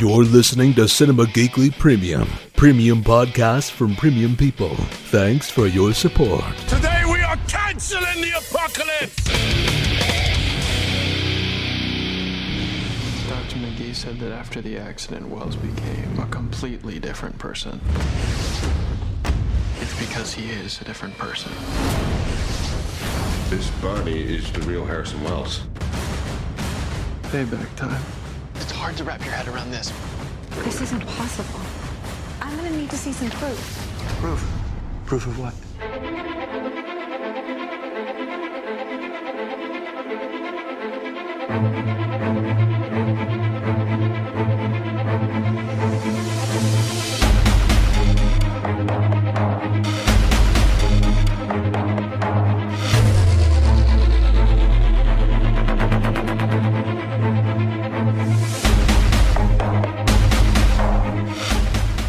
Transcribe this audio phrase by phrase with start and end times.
[0.00, 4.74] You're listening to Cinema Geekly Premium, premium podcast from premium people.
[5.10, 6.42] Thanks for your support.
[6.66, 9.22] Today we are canceling the apocalypse!
[13.28, 13.56] Dr.
[13.58, 17.80] McGee said that after the accident, Wells became a completely different person.
[19.80, 21.52] It's because he is a different person.
[23.48, 25.60] This body is the real Harrison Wells.
[27.30, 28.00] Payback time.
[28.54, 29.92] It's hard to wrap your head around this.
[30.64, 31.60] This isn't possible.
[32.40, 33.58] I'm gonna need to see some proof.
[34.20, 34.48] Proof.
[35.06, 35.54] Proof of what?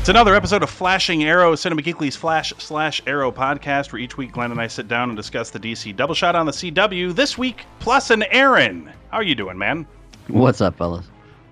[0.07, 4.31] It's another episode of Flashing Arrow, Cinema Geekly's Flash slash Arrow podcast, where each week
[4.31, 7.13] Glenn and I sit down and discuss the DC double shot on the CW.
[7.13, 8.89] This week, plus an Aaron.
[9.11, 9.85] How are you doing, man?
[10.29, 11.05] What's up, fellas?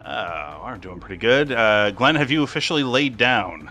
[0.06, 1.52] Uh, I'm doing pretty good.
[1.52, 3.70] Uh, Glenn, have you officially laid down?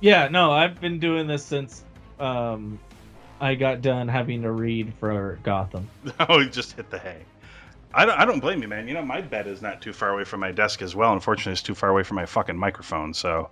[0.00, 1.82] Yeah, no, I've been doing this since
[2.20, 2.78] um,
[3.40, 5.88] I got done having to read for Gotham.
[6.28, 7.22] Oh, you just hit the hay.
[7.94, 8.88] I don't, I don't blame you, man.
[8.88, 11.14] You know, my bed is not too far away from my desk as well.
[11.14, 13.48] Unfortunately, it's too far away from my fucking microphone, so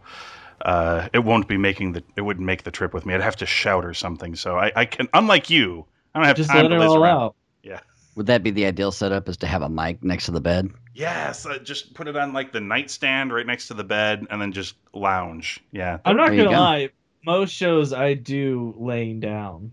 [0.63, 2.03] uh, it won't be making the.
[2.17, 3.15] It wouldn't make the trip with me.
[3.15, 4.35] I'd have to shout or something.
[4.37, 7.03] So I, I can, unlike you, I don't have Just time let to it all
[7.03, 7.21] around.
[7.23, 7.37] out.
[7.63, 7.81] Yeah.
[8.15, 9.29] Would that be the ideal setup?
[9.29, 10.71] Is to have a mic next to the bed?
[10.95, 14.41] Yes, uh, just put it on like the nightstand right next to the bed, and
[14.41, 15.61] then just lounge.
[15.73, 15.99] Yeah.
[16.05, 16.61] I'm not There you gonna go.
[16.63, 16.89] lie.
[17.25, 19.73] Most shows I do laying down.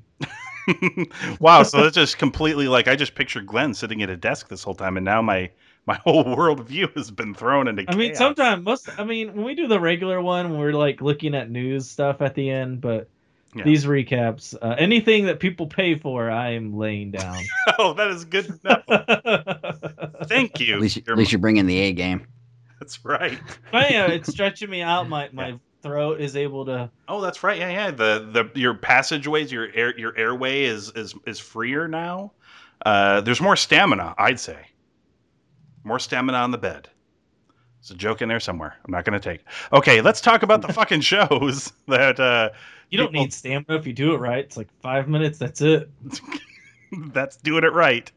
[1.40, 1.64] wow.
[1.64, 4.76] So that's just completely like I just pictured Glenn sitting at a desk this whole
[4.76, 5.50] time, and now my
[5.86, 7.86] my whole worldview has been thrown into.
[7.88, 8.90] I mean, sometimes most.
[8.98, 12.36] I mean, when we do the regular one, we're like looking at news stuff at
[12.36, 13.08] the end, but
[13.56, 13.64] Yeah.
[13.66, 17.38] these recaps, uh, anything that people pay for, I am laying down.
[17.80, 18.84] Oh, that is good enough.
[20.28, 20.76] Thank you.
[20.76, 22.28] At least, You're- at least you're bringing the A game.
[22.80, 23.40] That's right.
[23.72, 25.08] But yeah, it's stretching me out.
[25.10, 26.90] My my throat is able to.
[27.08, 27.58] Oh, that's right.
[27.58, 27.92] Yeah, yeah.
[27.92, 32.34] The the your passageways, your air your airway is is is freer now.
[32.86, 34.68] Uh, there's more stamina, I'd say.
[35.84, 36.90] More stamina on the bed.
[37.82, 38.76] There's a joke in there somewhere.
[38.86, 39.42] I'm not going to take.
[39.42, 39.46] it.
[39.74, 42.50] Okay, let's talk about the fucking shows that uh,
[42.90, 44.40] You don't people- need stamina if you do it right.
[44.46, 45.38] It's like five minutes.
[45.40, 45.90] That's it.
[47.12, 48.10] that's doing it right.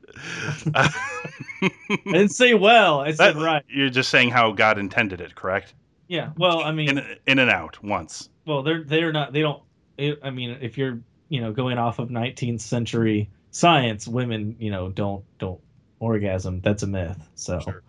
[0.75, 0.89] Uh,
[1.63, 1.71] I
[2.05, 3.01] didn't say well.
[3.01, 3.65] I said that- right.
[3.69, 5.75] You're just saying how God intended it, correct?
[6.09, 6.31] Yeah.
[6.37, 8.29] Well, I mean, In in and out once.
[8.47, 9.33] well, they're they're not.
[9.33, 9.61] They don't.
[9.99, 11.01] It, I mean, if you're
[11.31, 15.59] you know going off of 19th century science, women you know don't don't
[16.01, 16.61] orgasm.
[16.61, 17.19] That's a myth.
[17.35, 17.83] So Sure.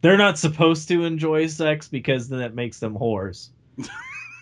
[0.00, 3.48] they're not supposed to enjoy sex because then it makes them whores.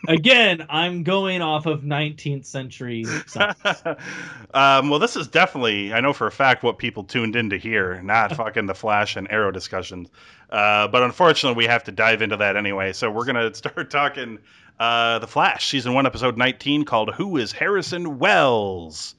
[0.06, 3.04] Again, I'm going off of 19th century
[4.54, 7.58] um, well, this is definitely, I know for a fact, what people tuned in to
[7.58, 10.08] hear, not fucking the Flash and Arrow discussions.
[10.50, 12.92] Uh, but unfortunately, we have to dive into that anyway.
[12.92, 14.38] So we're going to start talking
[14.78, 19.16] uh, The Flash, season one, episode 19, called Who is Harrison Wells?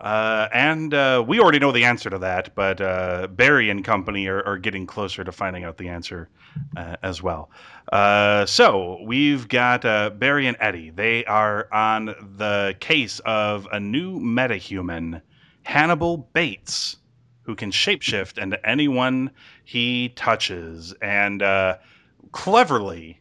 [0.00, 4.26] Uh, and uh, we already know the answer to that, but uh, Barry and company
[4.26, 6.28] are, are getting closer to finding out the answer
[6.76, 7.50] uh, as well.
[7.92, 10.90] Uh, so we've got uh, Barry and Eddie.
[10.90, 12.06] They are on
[12.36, 15.22] the case of a new metahuman,
[15.62, 16.96] Hannibal Bates,
[17.42, 19.30] who can shapeshift into anyone
[19.64, 20.92] he touches.
[21.00, 21.42] And
[22.32, 23.20] cleverly,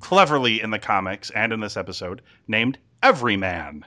[0.00, 3.84] cleverly in the comics and in this episode, named Everyman.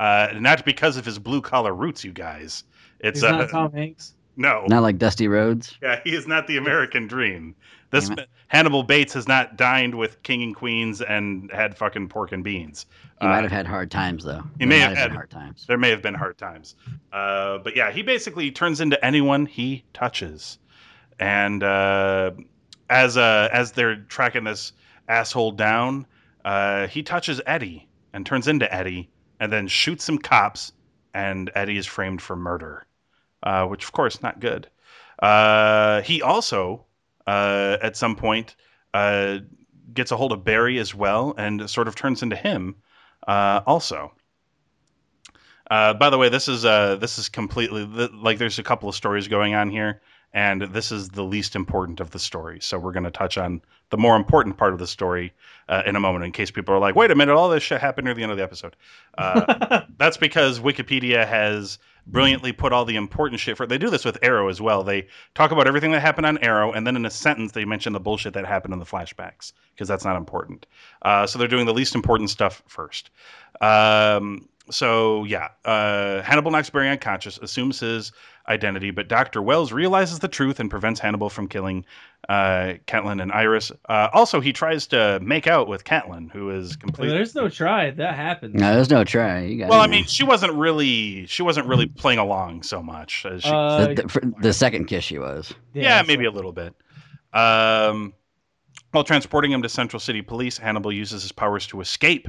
[0.00, 2.64] Uh, not because of his blue collar roots, you guys.
[3.00, 4.14] It's He's uh, not Tom Hanks.
[4.36, 5.76] no, Not like Dusty Rhodes.
[5.82, 7.54] yeah, he is not the American dream.
[7.90, 8.10] This
[8.48, 12.86] Hannibal Bates has not dined with king and queens and had fucking pork and beans.
[13.20, 14.42] He Uh, might have had hard times though.
[14.58, 15.64] he There may have had- hard times.
[15.68, 16.74] There may have been hard times,
[17.12, 20.58] uh, but yeah, he basically turns into anyone he touches.
[21.20, 22.32] And uh,
[22.90, 24.72] as uh, as they're tracking this
[25.08, 26.06] asshole down,
[26.44, 29.08] uh, he touches Eddie and turns into Eddie,
[29.40, 30.72] and then shoots some cops,
[31.12, 32.86] and Eddie is framed for murder,
[33.42, 34.68] uh, which of course not good.
[35.20, 36.84] Uh, he also,
[37.26, 38.56] uh, at some point,
[38.94, 39.38] uh,
[39.92, 42.74] gets a hold of Barry as well, and sort of turns into him,
[43.28, 44.12] uh, also.
[45.70, 49.54] By the way, this is this is completely like there's a couple of stories going
[49.54, 50.00] on here,
[50.34, 52.58] and this is the least important of the story.
[52.60, 55.32] So we're going to touch on the more important part of the story
[55.68, 57.80] uh, in a moment, in case people are like, "Wait a minute, all this shit
[57.80, 58.74] happened near the end of the episode."
[59.16, 63.66] Uh, that's because Wikipedia has brilliantly put all the important shit for.
[63.66, 64.82] They do this with Arrow as well.
[64.82, 67.92] They talk about everything that happened on Arrow, and then in a sentence they mention
[67.92, 70.66] the bullshit that happened in the flashbacks because that's not important.
[71.02, 73.10] Uh, so they're doing the least important stuff first.
[73.60, 78.12] Um, so yeah, uh, Hannibal knocks Barry unconscious, assumes his
[78.48, 81.84] identity, but Doctor Wells realizes the truth and prevents Hannibal from killing
[82.28, 83.72] uh, Caitlin and Iris.
[83.88, 87.14] Uh, also, he tries to make out with Caitlin, who is completely.
[87.14, 87.90] There's no try.
[87.90, 88.54] That happens.
[88.54, 89.40] No, there's no try.
[89.42, 89.90] You got Well, I man.
[89.90, 93.24] mean, she wasn't really she wasn't really playing along so much.
[93.26, 95.52] As she, Uh, the, the, the second kiss she was.
[95.72, 96.74] yeah, so- maybe a little bit.
[97.32, 98.12] Um,
[98.92, 102.28] while transporting him to Central City Police, Hannibal uses his powers to escape.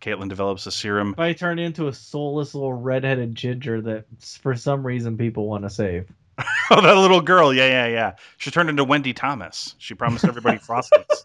[0.00, 1.12] Caitlin develops a serum.
[1.12, 4.04] If I turn into a soulless little redheaded ginger that
[4.40, 6.10] for some reason people want to save.
[6.70, 7.52] Oh, that little girl.
[7.54, 8.12] Yeah, yeah, yeah.
[8.36, 9.74] She turned into Wendy Thomas.
[9.78, 11.24] She promised everybody Frosties.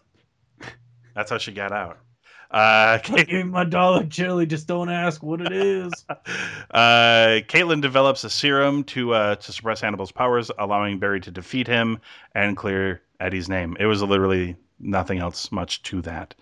[1.14, 1.98] That's how she got out.
[2.50, 4.46] Uh, Give me my dollar chili.
[4.46, 5.92] Just don't ask what it is.
[6.08, 11.66] uh, Caitlin develops a serum to uh, to suppress Hannibal's powers, allowing Barry to defeat
[11.66, 11.98] him
[12.34, 13.76] and clear Eddie's name.
[13.78, 16.34] It was literally nothing else much to that.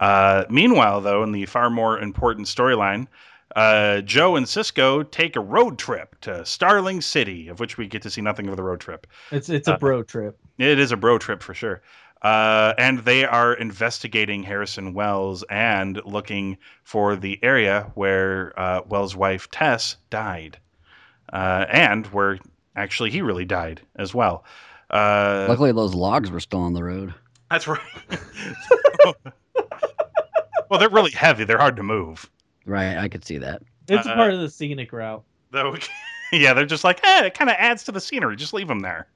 [0.00, 3.06] Uh, meanwhile, though, in the far more important storyline,
[3.54, 8.02] uh, Joe and Cisco take a road trip to Starling City, of which we get
[8.02, 9.06] to see nothing of the road trip.
[9.30, 10.38] It's it's a Uh, bro trip.
[10.58, 11.80] It is a bro trip for sure.
[12.22, 19.14] Uh, and they are investigating Harrison Wells and looking for the area where uh, Wells'
[19.14, 20.58] wife Tess died,
[21.32, 22.38] uh, and where
[22.74, 24.44] actually he really died as well.
[24.90, 27.14] Uh, Luckily, those logs were still on the road.
[27.50, 27.80] that's right.
[30.68, 31.44] well, they're really heavy.
[31.44, 32.30] They're hard to move.
[32.64, 33.62] Right, I could see that.
[33.88, 35.22] It's uh, part of the scenic route.
[35.50, 35.76] Though,
[36.32, 38.36] yeah, they're just like, eh, it kind of adds to the scenery.
[38.36, 39.06] Just leave them there.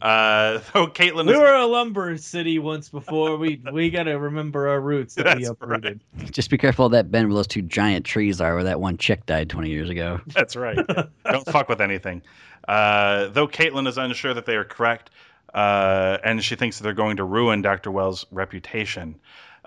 [0.00, 3.36] Uh, though Caitlin We is were a lumber city once before.
[3.36, 6.00] We we got to remember our roots that we That's uprooted.
[6.30, 8.96] Just be careful of that bend where those two giant trees are, where that one
[8.96, 10.20] chick died 20 years ago.
[10.28, 10.78] That's right.
[11.24, 12.22] Don't fuck with anything.
[12.66, 15.10] Uh, though Caitlin is unsure that they are correct,
[15.54, 17.90] uh, and she thinks that they're going to ruin Dr.
[17.90, 19.16] Wells' reputation.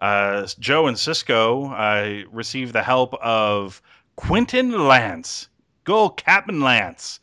[0.01, 3.81] Uh, Joe and Cisco uh, receive the help of
[4.15, 5.47] Quentin Lance,
[5.87, 7.19] old Captain Lance.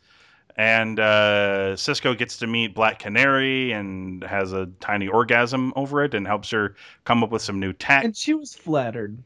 [0.55, 6.13] And uh, Cisco gets to meet Black Canary and has a tiny orgasm over it
[6.13, 8.03] and helps her come up with some new tech.
[8.03, 9.17] And she was flattered.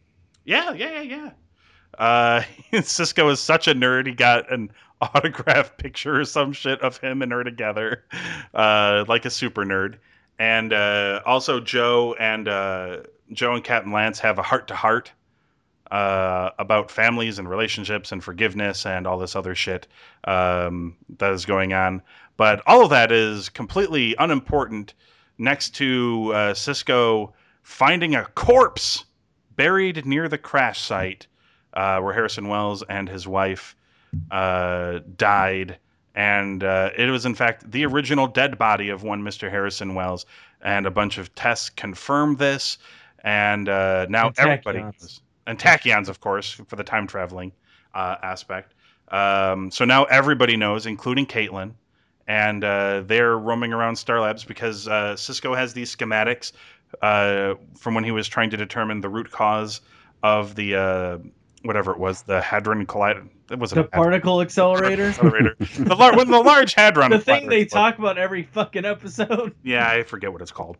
[0.46, 1.32] Yeah, yeah, yeah, yeah.
[1.98, 2.44] Uh,
[2.82, 4.06] Cisco is such a nerd.
[4.08, 4.72] He got an
[5.02, 8.04] autograph picture or some shit of him and her together,
[8.54, 9.96] uh, like a super nerd.
[10.40, 12.98] And uh, also, Joe and uh,
[13.34, 15.12] Joe and Captain Lance have a heart to heart
[15.94, 19.88] about families and relationships and forgiveness and all this other shit
[20.24, 22.02] um, that is going on.
[22.36, 24.96] But all of that is completely unimportant
[25.38, 29.06] next to uh, Cisco finding a corpse
[29.56, 31.28] buried near the crash site
[31.74, 33.76] uh, where Harrison Wells and his wife
[34.32, 35.78] uh, died.
[36.16, 39.50] And uh, it was, in fact, the original dead body of one Mr.
[39.50, 40.26] Harrison Wells.
[40.62, 42.78] And a bunch of tests confirmed this.
[43.24, 45.22] And uh, now And everybody knows.
[45.48, 47.52] And tachyons, of course, for the time traveling
[47.94, 48.74] uh, aspect.
[49.10, 51.74] Um, so now everybody knows, including Caitlin.
[52.28, 56.54] And uh, they're roaming around Star Labs because uh, Cisco has these schematics
[57.02, 59.82] uh, from when he was trying to determine the root cause
[60.22, 61.18] of the uh,
[61.64, 63.28] whatever it was, the hadron collider.
[63.52, 65.08] It wasn't The a hadron particle accelerator.
[65.08, 65.56] accelerator.
[65.60, 67.12] the, lar- the large hadron.
[67.12, 69.54] the thing they collider- talk about every fucking episode.
[69.64, 70.78] Yeah, I forget what it's called.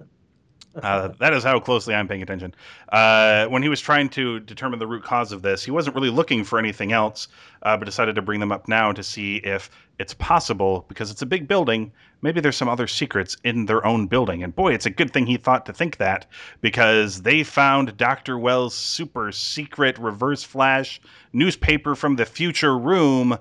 [0.82, 2.54] Uh, that is how closely I'm paying attention.
[2.90, 6.10] Uh, when he was trying to determine the root cause of this, he wasn't really
[6.10, 7.28] looking for anything else,
[7.62, 11.22] uh, but decided to bring them up now to see if it's possible, because it's
[11.22, 11.92] a big building,
[12.24, 14.42] maybe there's some other secrets in their own building.
[14.42, 16.26] And boy, it's a good thing he thought to think that,
[16.62, 18.40] because they found Dr.
[18.40, 21.00] Wells' super secret reverse flash
[21.34, 23.38] newspaper from the future room,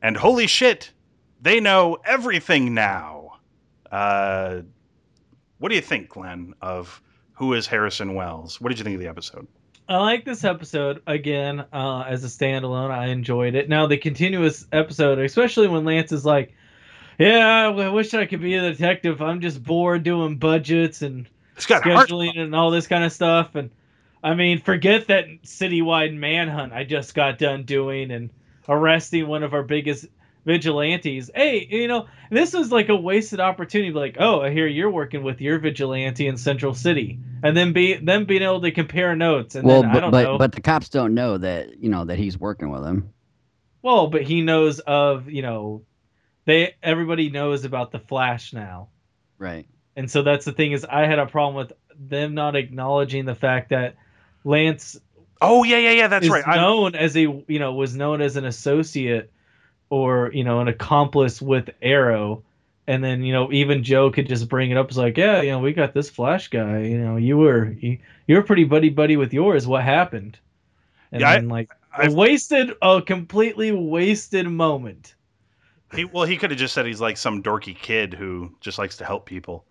[0.00, 0.90] and holy shit,
[1.42, 3.38] they know everything now.
[5.62, 7.00] What do you think, Glenn, of
[7.34, 8.60] who is Harrison Wells?
[8.60, 9.46] What did you think of the episode?
[9.88, 12.90] I like this episode again uh, as a standalone.
[12.90, 13.68] I enjoyed it.
[13.68, 16.52] Now the continuous episode, especially when Lance is like,
[17.16, 19.22] "Yeah, I wish I could be a detective.
[19.22, 22.08] I'm just bored doing budgets and It's got heart.
[22.08, 23.70] scheduling and all this kind of stuff." And
[24.20, 28.30] I mean, forget that citywide manhunt I just got done doing and
[28.68, 30.06] arresting one of our biggest
[30.44, 31.30] vigilantes.
[31.34, 33.92] Hey, you know, this was like a wasted opportunity.
[33.92, 37.94] Like, oh, I hear you're working with your vigilante in Central City, and then be
[37.94, 39.54] them being able to compare notes.
[39.54, 40.38] And well, then, I but don't but, know.
[40.38, 43.12] but the cops don't know that you know that he's working with them.
[43.82, 45.82] Well, but he knows of you know,
[46.44, 48.88] they everybody knows about the Flash now,
[49.38, 49.66] Right.
[49.96, 53.34] and so that's the thing is I had a problem with them not acknowledging the
[53.34, 53.96] fact that
[54.44, 54.98] Lance
[55.44, 56.06] Oh yeah, yeah, yeah.
[56.06, 56.46] That's is right.
[56.46, 59.31] I, known as a you know was known as an associate
[59.92, 62.42] or you know an accomplice with Arrow,
[62.86, 64.88] and then you know even Joe could just bring it up.
[64.88, 66.78] It's like, yeah, you know, we got this Flash guy.
[66.80, 69.66] You know, you were you, you were pretty buddy buddy with yours.
[69.66, 70.38] What happened?
[71.12, 75.14] And Yeah, I- then like I- a wasted, a completely wasted moment.
[75.94, 78.96] He, well, he could have just said he's like some dorky kid who just likes
[78.96, 79.66] to help people.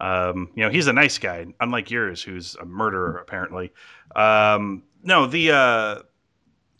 [0.00, 3.72] Um, you know, he's a nice guy, unlike yours, who's a murderer apparently.
[4.14, 5.98] Um, no, the uh,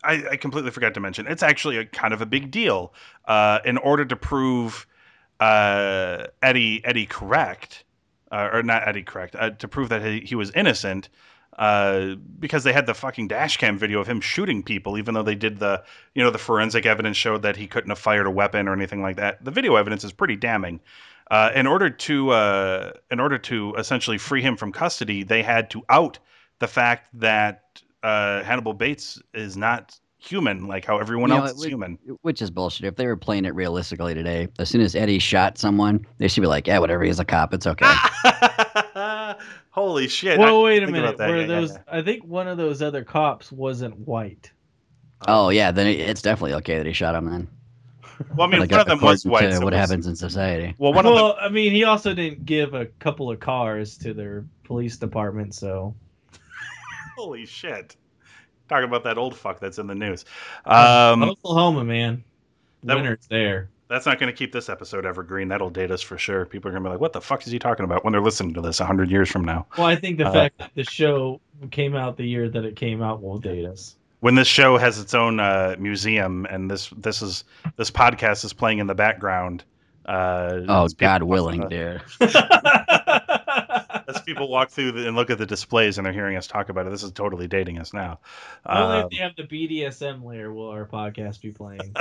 [0.07, 2.95] I, I completely forgot to mention it's actually a kind of a big deal.
[3.27, 4.87] Uh, in order to prove
[5.41, 7.85] uh, Eddie Eddie correct,
[8.31, 11.09] uh, or not Eddie correct, uh, to prove that he, he was innocent.
[11.59, 15.23] Uh, because they had the fucking dash cam video of him shooting people, even though
[15.23, 15.83] they did the,
[16.15, 19.01] you know, the forensic evidence showed that he couldn't have fired a weapon or anything
[19.01, 19.43] like that.
[19.43, 20.81] The video evidence is pretty damning.
[21.31, 22.33] Uh, in order to,
[23.11, 26.19] in order to essentially free him from custody, they had to out
[26.59, 31.51] the fact that uh, Hannibal Bates is not human, like how everyone You know, else
[31.51, 31.99] it is would- human.
[32.23, 32.85] Which is bullshit.
[32.87, 36.41] If they were playing it realistically today, as soon as Eddie shot someone, they should
[36.41, 37.03] be like, "Yeah, whatever.
[37.05, 37.53] He's a cop.
[37.55, 37.93] It's okay."
[39.71, 40.39] Holy shit!
[40.39, 41.19] I Well, didn't wait a minute.
[41.19, 41.29] that.
[41.29, 41.73] Were Yeah, yeah, those?
[41.73, 41.79] yeah.
[41.89, 44.51] I think one of those other cops wasn't white.
[45.29, 47.27] oh yeah, then it's definitely okay that he shot him.
[47.27, 47.49] Then,
[48.35, 49.53] Well, I mean, like, one of them was white.
[49.53, 50.75] so what was- happens in society.
[50.79, 53.99] Well, one of them well, I mean, he also didn't give a couple of cars
[53.99, 55.95] to their police department, so
[57.17, 57.97] Holy shit.
[58.69, 60.25] Talking about that old fuck that's in the news.
[60.65, 62.25] Um, Oklahoma, man,
[62.85, 63.69] that- winner's there.
[63.89, 65.47] that's not going to keep this episode evergreen.
[65.49, 66.45] That'll date us for sure.
[66.45, 68.21] People are going to be like, what the fuck is he talking about when they're
[68.21, 69.67] listening to this 100 years from now?
[69.79, 72.75] Well, I think the Uh, fact that the show came out the year that it
[72.75, 73.95] came out will date us.
[74.21, 77.45] When this show has its own uh, museum and this this is
[77.77, 79.63] this podcast is playing in the background.
[80.07, 82.03] Uh, Oh as God willing, through dude.
[84.09, 86.69] As people walk through the, and look at the displays and they're hearing us talk
[86.69, 88.21] about it, this is totally dating us now.
[88.65, 91.95] Only Um, if they have the BDSM layer will our podcast be playing.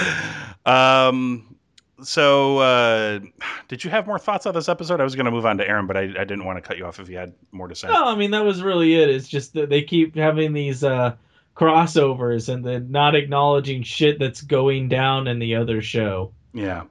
[0.66, 1.56] um
[2.02, 3.20] so uh
[3.68, 5.66] did you have more thoughts on this episode i was going to move on to
[5.66, 7.74] aaron but I, I didn't want to cut you off if you had more to
[7.74, 9.08] say No, I mean that was really it.
[9.08, 11.14] It's just that they keep having these uh,
[11.56, 16.32] crossovers and then not acknowledging shit that's going down in the other show.
[16.52, 16.82] yeah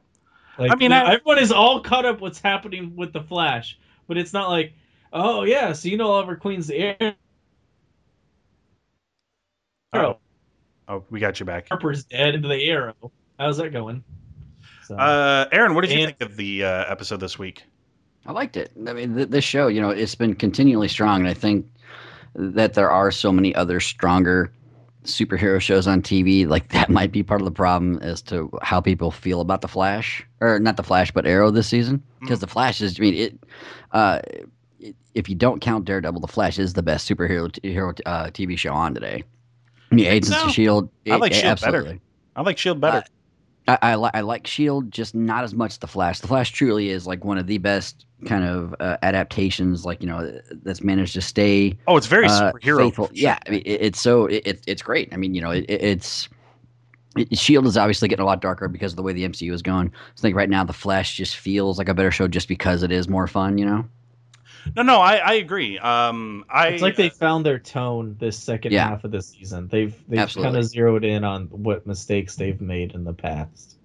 [0.57, 4.17] Like, I mean, I- everyone is all caught up what's happening with the Flash, but
[4.17, 4.73] it's not like,
[5.13, 7.15] oh yeah, so you know Oliver Queen's the Arrow.
[9.93, 10.17] oh,
[10.87, 13.11] oh we got you back Harper's dead into the Arrow.
[13.39, 14.03] How's that going?
[14.83, 17.63] So, uh aaron what did you think of the uh, episode this week
[18.25, 18.71] I liked it.
[18.87, 21.67] I mean, th- this show, you know, it's been continually strong, and I think
[22.33, 24.51] that there are so many other stronger
[25.05, 26.47] superhero shows on TV.
[26.47, 29.67] Like that might be part of the problem as to how people feel about the
[29.67, 32.03] Flash, or not the Flash, but Arrow this season.
[32.19, 33.39] Because the Flash is, I mean, it.
[33.91, 34.19] Uh,
[34.79, 38.25] it- if you don't count Daredevil, the Flash is the best superhero t- hero uh,
[38.25, 39.23] TV show on today.
[39.91, 40.45] I mean, Agents so?
[40.47, 40.89] of Shield.
[41.09, 41.61] I like it- S.H.I.E.L.D.
[41.87, 41.99] better.
[42.35, 43.01] i like shield better Uh,
[43.67, 46.19] I, I, li- I like Shield, just not as much the Flash.
[46.19, 50.07] The Flash truly is like one of the best kind of uh, adaptations, like you
[50.07, 53.09] know, that's managed to stay oh it's very uh, superhero faithful.
[53.13, 55.09] Yeah, I mean, it, it's so it, it, it's great.
[55.13, 56.29] I mean, you know, it, it- it's
[57.17, 59.61] it, Shield is obviously getting a lot darker because of the way the MCU is
[59.61, 59.89] going.
[60.15, 62.83] So I think right now the Flash just feels like a better show just because
[62.83, 63.57] it is more fun.
[63.57, 63.85] You know.
[64.75, 68.71] No no i i agree um i it's like they found their tone this second
[68.71, 68.87] Yeah.
[68.89, 69.67] half of the season.
[69.67, 73.77] They've they've kind of zeroed in on what mistakes they've made in the past.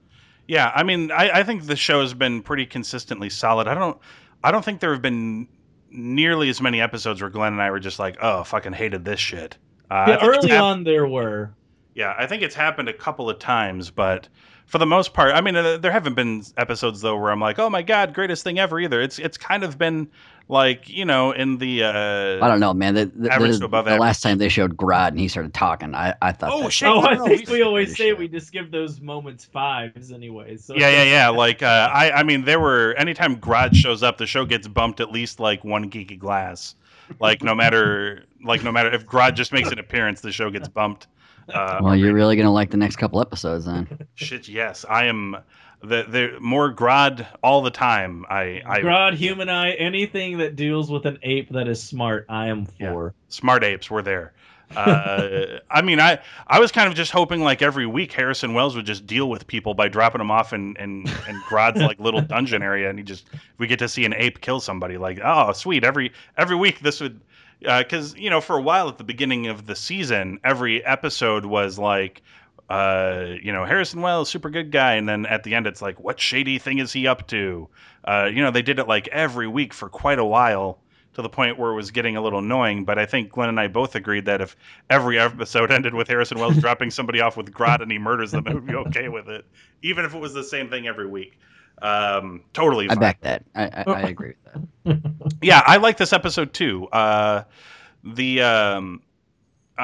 [0.48, 3.68] Yeah, I mean, I, I think the show has been pretty consistently solid.
[3.68, 3.96] I don't,
[4.42, 5.46] I don't think there have been
[5.90, 9.20] nearly as many episodes where Glenn and I were just like, "Oh, fucking hated this
[9.20, 9.56] shit."
[9.90, 11.52] Uh, Yeah, early hap- on there were.
[11.94, 14.26] yeah, I think it's happened a couple of times, but
[14.70, 17.58] for the most part, I mean, uh, there haven't been episodes though where I'm like,
[17.58, 20.08] "Oh my god, greatest thing ever!" Either it's it's kind of been
[20.48, 22.94] like you know in the uh, I don't know, man.
[22.94, 24.00] The, the, Average the- to above the average.
[24.00, 26.50] last time they showed Grodd and he started talking, I, I thought.
[26.52, 28.14] Oh, shit, Oh, I no, think we always say show.
[28.16, 30.56] we just give those moments fives anyway.
[30.56, 31.28] So Yeah, yeah, yeah.
[31.40, 35.00] Like, uh, I, I mean, there were anytime Grodd shows up, the show gets bumped
[35.00, 36.74] at least like one geeky glass.
[37.18, 40.68] Like, no matter, like, no matter if Grodd just makes an appearance, the show gets
[40.68, 41.08] bumped.
[41.54, 43.88] Uh, Well, you're really gonna like the next couple episodes then.
[44.14, 44.48] shit.
[44.48, 45.36] Yes, I am.
[45.82, 48.26] The the more Grodd all the time.
[48.28, 52.48] I I Grodd, Human Eye, anything that deals with an ape that is smart, I
[52.48, 52.92] am Yeah.
[52.92, 53.14] for.
[53.28, 54.34] smart apes were there.
[54.76, 58.76] Uh, I mean, I I was kind of just hoping like every week Harrison Wells
[58.76, 62.20] would just deal with people by dropping them off in in, in Grodd's like little
[62.34, 63.26] dungeon area, and he just
[63.58, 64.98] we get to see an ape kill somebody.
[64.98, 65.82] Like, oh, sweet!
[65.82, 67.20] Every every week this would
[67.60, 71.78] because you know for a while at the beginning of the season, every episode was
[71.78, 72.22] like.
[72.68, 75.98] Uh, you know, Harrison Wells, super good guy, and then at the end, it's like,
[75.98, 77.68] what shady thing is he up to?
[78.04, 80.78] Uh, you know, they did it like every week for quite a while,
[81.14, 82.84] to the point where it was getting a little annoying.
[82.84, 84.56] But I think Glenn and I both agreed that if
[84.88, 88.46] every episode ended with Harrison Wells dropping somebody off with Grodd and he murders them,
[88.46, 89.44] it would be okay with it,
[89.82, 91.38] even if it was the same thing every week.
[91.82, 92.86] Um, totally.
[92.86, 92.98] I fine.
[92.98, 93.44] back that.
[93.54, 95.32] I, I, I agree with that.
[95.42, 96.86] yeah, I like this episode too.
[96.88, 97.44] Uh,
[98.04, 99.02] the um,
[99.78, 99.82] uh,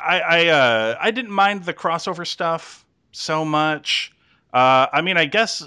[0.00, 4.12] I I uh, I didn't mind the crossover stuff so much.
[4.52, 5.66] Uh, I mean, I guess.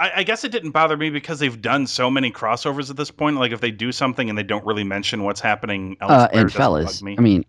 [0.00, 3.10] I, I guess it didn't bother me because they've done so many crossovers at this
[3.10, 3.36] point.
[3.36, 6.38] Like if they do something and they don't really mention what's happening elsewhere, Uh, it
[6.38, 7.16] and fellas, me.
[7.18, 7.44] I mean,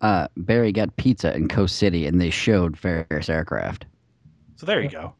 [0.00, 3.86] uh, Barry got pizza in Coast City, and they showed Ferris aircraft.
[4.56, 5.14] so there you go.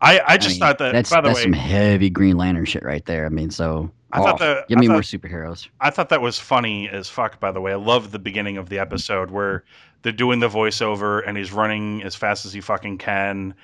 [0.00, 0.92] I, I just mean, thought that.
[0.92, 3.26] that's by the that's way, some heavy Green Lantern shit right there.
[3.26, 5.68] I mean, so I thought oh, that- give I me thought- more superheroes.
[5.80, 7.40] I thought that was funny as fuck.
[7.40, 9.64] By the way, I love the beginning of the episode where
[10.02, 13.54] they're doing the voiceover and he's running as fast as he fucking can,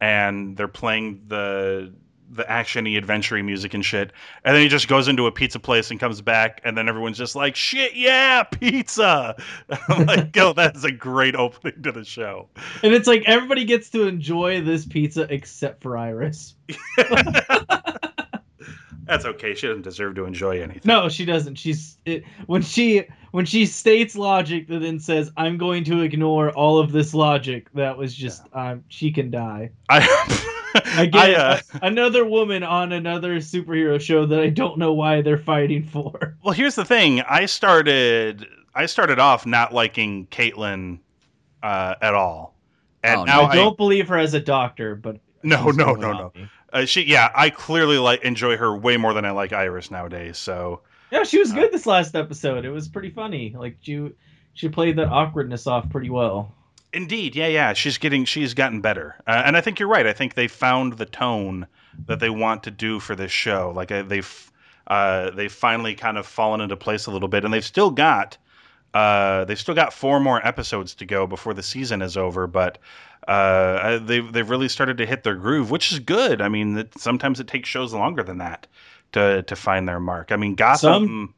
[0.00, 1.92] and they're playing the
[2.30, 4.12] the actiony, adventure music and shit,
[4.44, 7.18] and then he just goes into a pizza place and comes back, and then everyone's
[7.18, 9.36] just like, "Shit, yeah, pizza!"
[9.88, 12.48] I'm like, "Yo, that's a great opening to the show."
[12.82, 16.54] And it's like everybody gets to enjoy this pizza except for Iris.
[19.06, 19.54] That's okay.
[19.54, 20.82] She doesn't deserve to enjoy anything.
[20.84, 21.56] No, she doesn't.
[21.56, 26.50] She's it, when she when she states logic that then says I'm going to ignore
[26.50, 27.70] all of this logic.
[27.74, 29.72] That was just um, she can die.
[29.90, 30.00] I,
[30.98, 35.38] Again, I, uh, another woman on another superhero show that I don't know why they're
[35.38, 36.36] fighting for.
[36.44, 37.20] Well, here's the thing.
[37.22, 40.98] I started I started off not liking Caitlin
[41.62, 42.54] uh, at all,
[43.02, 43.32] and Oh, no.
[43.32, 46.32] now I I, don't believe her as a doctor, but No, no, no, no.
[46.72, 50.36] uh, she yeah I clearly like enjoy her way more than I like Iris nowadays.
[50.38, 50.80] So
[51.12, 52.64] Yeah, she Uh, was good this last episode.
[52.64, 53.54] It was pretty funny.
[53.56, 54.10] Like she
[54.54, 56.52] she played that awkwardness off pretty well.
[56.94, 60.06] Indeed, yeah, yeah, she's getting she's gotten better, uh, and I think you're right.
[60.06, 61.66] I think they found the tone
[62.06, 63.72] that they want to do for this show.
[63.74, 64.52] Like uh, they've
[64.86, 68.36] uh, they've finally kind of fallen into place a little bit, and they've still got
[68.94, 72.78] uh, they've still got four more episodes to go before the season is over, but
[73.26, 76.40] uh, they've they've really started to hit their groove, which is good.
[76.40, 78.66] I mean, it, sometimes it takes shows longer than that
[79.12, 80.30] to to find their mark.
[80.30, 81.34] I mean, Gotham.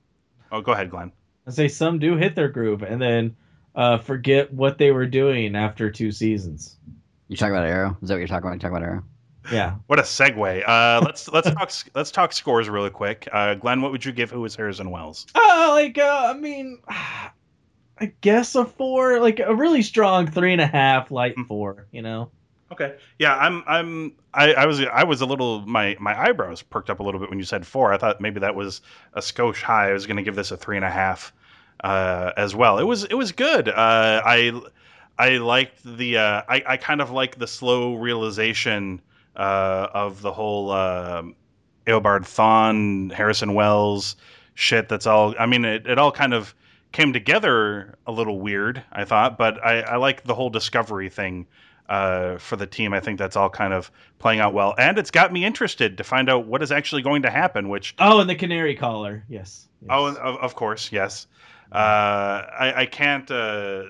[0.52, 1.12] Oh, go ahead, Glenn.
[1.47, 3.36] I say some do hit their groove and then
[3.76, 6.76] uh, forget what they were doing after two seasons.
[7.28, 7.97] You talking about Arrow?
[8.02, 8.54] Is that what you're talking about?
[8.54, 9.04] You talk about Arrow?
[9.52, 9.76] Yeah.
[9.86, 10.67] What a segue.
[10.67, 13.28] Uh, let's let's talk let's talk scores really quick.
[13.30, 15.26] Uh, Glenn, what would you give Who is Harrison Wells?
[15.34, 20.60] Uh, like uh, I mean, I guess a four, like a really strong three and
[20.60, 21.86] a half, light four.
[21.93, 22.30] You know.
[22.73, 22.97] Okay.
[23.19, 26.99] Yeah, I'm I'm I, I was I was a little my my eyebrows perked up
[26.99, 27.93] a little bit when you said four.
[27.93, 28.80] I thought maybe that was
[29.12, 29.91] a skosh high.
[29.91, 31.32] I was going to give this a three and a half
[31.82, 32.78] uh, as well.
[32.78, 33.69] It was it was good.
[33.69, 34.60] Uh, I
[35.19, 39.00] I liked the uh, I I kind of like the slow realization
[39.36, 41.23] uh, of the whole uh,
[41.86, 44.17] Eobard Thawne Harrison Wells
[44.54, 44.89] shit.
[44.89, 45.34] That's all.
[45.39, 46.54] I mean, it, it all kind of
[46.93, 48.82] came together a little weird.
[48.93, 51.47] I thought, but I I like the whole discovery thing
[51.89, 52.93] uh, for the team.
[52.93, 56.04] I think that's all kind of playing out well, and it's got me interested to
[56.04, 57.69] find out what is actually going to happen.
[57.69, 59.69] Which Oh, and the canary caller, Yes.
[59.82, 59.91] yes.
[59.91, 61.26] oh, of, of course, yes.
[61.76, 63.30] Uh, I, can't.
[63.30, 63.84] Uh,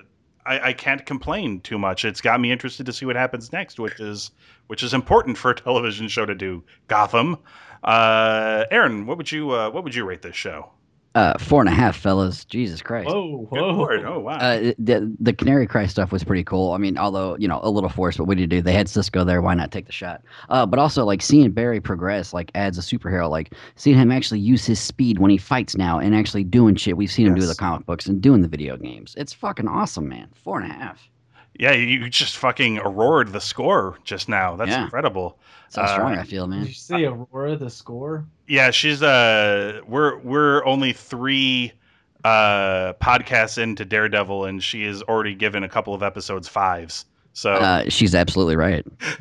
[0.45, 2.03] I, I can't complain too much.
[2.05, 4.31] It's got me interested to see what happens next, which is
[4.67, 6.63] which is important for a television show to do.
[6.87, 7.37] Gotham.
[7.83, 10.69] Uh, Aaron, what would you uh, what would you rate this show?
[11.17, 12.45] Uh, four and a half, fellas.
[12.45, 13.07] Jesus Christ.
[13.09, 13.71] Whoa, Good whoa.
[13.71, 14.05] lord!
[14.05, 14.35] Oh wow!
[14.35, 16.73] Uh, the the Canary Cry stuff was pretty cool.
[16.73, 18.61] I mean, although you know a little forced, but what do you do?
[18.61, 19.41] They had Cisco there.
[19.41, 20.21] Why not take the shot?
[20.49, 24.41] Uh, but also like seeing Barry progress, like as a superhero, like seeing him actually
[24.41, 27.47] use his speed when he fights now, and actually doing shit we've seen him do
[27.47, 29.15] the comic books and doing the video games.
[29.17, 30.29] It's fucking awesome, man.
[30.35, 31.09] Four and a half.
[31.59, 34.55] Yeah, you just fucking aurored the score just now.
[34.55, 34.83] That's Yeah.
[34.83, 35.37] incredible.
[35.65, 36.59] That's how Uh, strong I feel, man.
[36.61, 38.25] Did you say Aurora the score?
[38.47, 41.73] Yeah, she's uh we're we're only three
[42.23, 47.05] uh podcasts into Daredevil and she has already given a couple of episodes fives.
[47.33, 48.85] So Uh, she's absolutely right.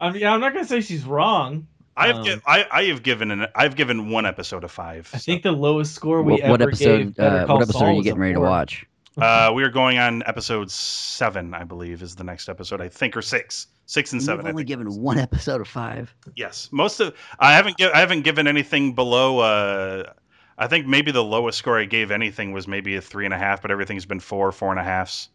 [0.00, 1.66] I mean, I'm not gonna say she's wrong.
[1.96, 5.10] I've um, gi- I, I have given an I've given one episode of five.
[5.14, 5.24] I so.
[5.32, 6.98] think the lowest score we What, what ever episode?
[6.98, 8.86] gave Better Uh, what episode Saul are you getting ready to watch?
[9.18, 13.16] Uh we are going on episode seven, I believe, is the next episode, I think,
[13.16, 13.66] or six.
[13.86, 14.46] Six and You've seven.
[14.46, 14.68] I only think.
[14.68, 16.14] given one episode of five.
[16.36, 19.40] Yes, most of I haven't gi- I haven't given anything below.
[19.40, 20.12] Uh,
[20.56, 23.38] I think maybe the lowest score I gave anything was maybe a three and a
[23.38, 25.28] half, but everything's been four, four and a halves.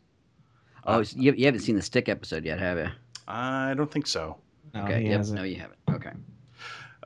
[0.86, 2.88] Oh, so you, you haven't seen the stick episode yet, have you?
[3.28, 4.38] I don't think so.
[4.74, 5.04] No, Okay.
[5.04, 5.18] Yep.
[5.18, 5.38] hasn't.
[5.40, 5.80] No, you haven't.
[5.92, 6.12] Okay.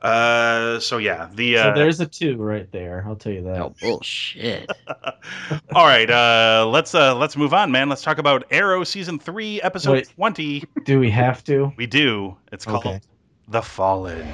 [0.02, 3.04] Uh, so yeah, the So uh, there's a two right there.
[3.06, 3.62] I'll tell you that.
[3.62, 4.68] Oh bullshit.
[5.74, 6.10] all right.
[6.10, 7.88] Uh, let's uh let's move on, man.
[7.88, 10.08] Let's talk about Arrow season three, episode Wait.
[10.08, 10.64] twenty.
[10.84, 11.72] Do we have to?
[11.76, 12.36] We do.
[12.50, 13.00] It's called Okay.
[13.48, 14.26] The Fallen.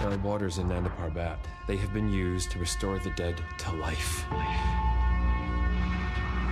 [0.00, 1.38] There are waters in Nanda Parbat.
[1.66, 4.24] They have been used to restore the dead to life.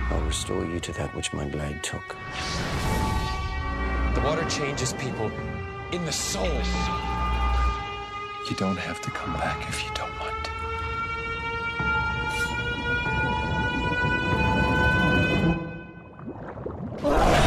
[0.09, 2.17] I'll restore you to that which my blade took.
[4.13, 5.31] The water changes people
[5.93, 6.51] in the soul.
[8.49, 10.45] You don't have to come back if you don't want
[17.39, 17.44] to.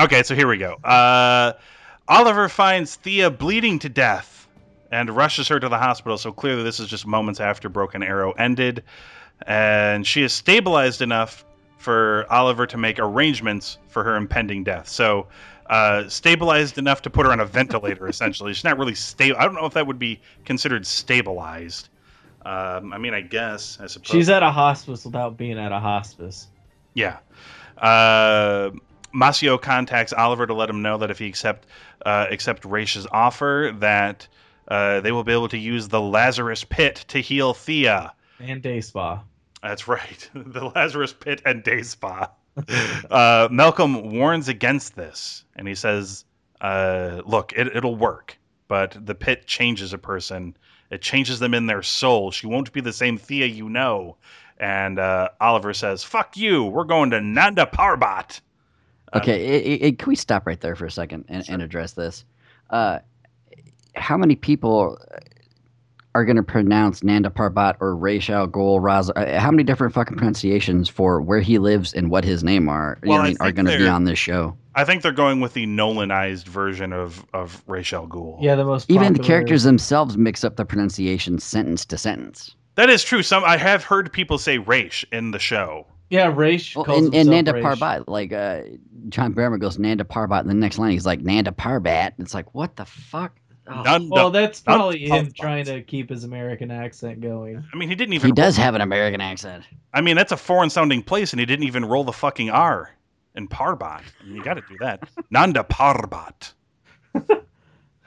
[0.00, 0.74] Okay, so here we go.
[0.76, 1.52] Uh,
[2.08, 4.48] Oliver finds Thea bleeding to death
[4.90, 6.16] and rushes her to the hospital.
[6.16, 8.82] So clearly, this is just moments after Broken Arrow ended.
[9.46, 11.44] And she is stabilized enough
[11.76, 14.88] for Oliver to make arrangements for her impending death.
[14.88, 15.26] So,
[15.66, 18.54] uh, stabilized enough to put her on a ventilator, essentially.
[18.54, 19.38] She's not really stable.
[19.38, 21.90] I don't know if that would be considered stabilized.
[22.46, 24.10] Um, I mean, I guess, I suppose.
[24.10, 26.48] She's at a hospice without being at a hospice.
[26.94, 27.18] Yeah.
[27.76, 28.70] Uh,
[29.14, 31.66] Maseo contacts Oliver to let him know that if he accept
[32.04, 34.26] uh, accept Raish's offer, that
[34.68, 38.12] uh, they will be able to use the Lazarus Pit to heal Thea.
[38.38, 39.22] And Day Spa.
[39.62, 42.30] That's right, the Lazarus Pit and Day Spa.
[43.10, 46.24] uh, Malcolm warns against this, and he says,
[46.60, 50.56] uh, "Look, it, it'll work, but the pit changes a person.
[50.90, 52.30] It changes them in their soul.
[52.30, 54.16] She won't be the same Thea you know."
[54.58, 56.64] And uh, Oliver says, "Fuck you.
[56.64, 58.40] We're going to Nanda Parbat."
[59.14, 62.24] Okay, it, it, can we stop right there for a second and, and address this?
[62.70, 62.98] Uh,
[63.96, 64.98] how many people
[66.14, 69.10] are going to pronounce Nanda Parbat or Rachel Gol Raz?
[69.10, 72.98] uh, How many different fucking pronunciations for where he lives and what his name are
[73.02, 74.56] you Well, know, I are think going to be they're- on this show?
[74.76, 78.38] I think they're going with the Nolanized version of of Rachel Ghoul.
[78.40, 82.54] Yeah, the most Even the characters themselves mix up the pronunciation sentence to sentence.
[82.76, 83.24] That is true.
[83.24, 85.86] Some I have heard people say Raish in the show.
[86.10, 87.64] Yeah, Raish Well, and, and Nanda Raish.
[87.64, 88.62] Parbat, like uh,
[89.08, 92.12] John Barrowman goes Nanda Parbat, and the next line he's like Nanda Parbat.
[92.18, 93.38] It's like what the fuck?
[93.68, 93.82] Oh.
[93.82, 95.36] Nanda- Well, that's Nanda probably him Parbat.
[95.36, 97.64] trying to keep his American accent going.
[97.72, 98.28] I mean, he didn't even.
[98.28, 99.64] He does have an American accent.
[99.94, 102.90] I mean, that's a foreign sounding place, and he didn't even roll the fucking R
[103.36, 104.02] in Parbat.
[104.20, 105.08] I mean, you got to do that.
[105.30, 106.52] Nanda Parbat.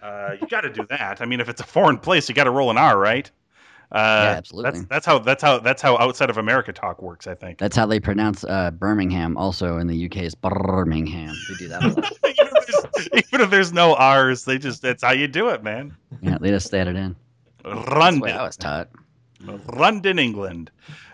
[0.02, 1.22] Uh, you got to do that.
[1.22, 3.32] I mean, if it's a foreign place, you got to roll an R, right?
[3.94, 4.72] Uh, Yeah, absolutely.
[4.72, 7.28] That's that's how that's how that's how outside of America talk works.
[7.28, 7.60] I think.
[7.60, 9.38] That's how they pronounce uh, Birmingham.
[9.38, 11.36] Also in the UK is Birmingham.
[11.50, 11.84] They do that.
[11.84, 12.12] A lot.
[12.28, 15.64] even, if there's, even if there's no R's, they just that's how you do it,
[15.64, 15.96] man.
[16.22, 17.16] yeah, they just added in.
[17.64, 18.22] That's the London.
[18.22, 18.90] way I was taught.
[19.74, 20.72] London, England.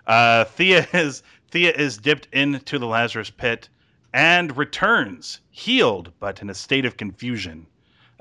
[0.08, 3.70] Uh, Thea is Thea is dipped into the Lazarus pit
[4.14, 7.68] and returns healed, but in a state of confusion.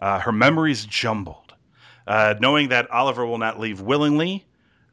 [0.00, 1.54] Uh, her memories jumbled,
[2.06, 4.44] uh, knowing that Oliver will not leave willingly.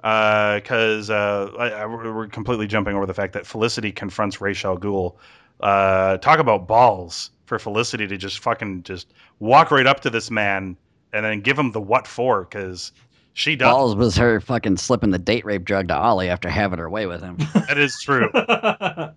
[0.06, 5.18] Because uh, I, I- we're completely jumping over the fact that Felicity confronts Rachel Ghoul.
[5.62, 10.30] Uh, talk about balls for Felicity to just fucking just walk right up to this
[10.30, 10.78] man
[11.12, 12.91] and then give him the what for because
[13.34, 13.65] she does.
[13.68, 17.08] Balls was her fucking slipping the date rape drug to Ollie after having her way
[17.08, 17.38] with him.
[17.68, 18.30] That is true.
[18.36, 19.10] yeah.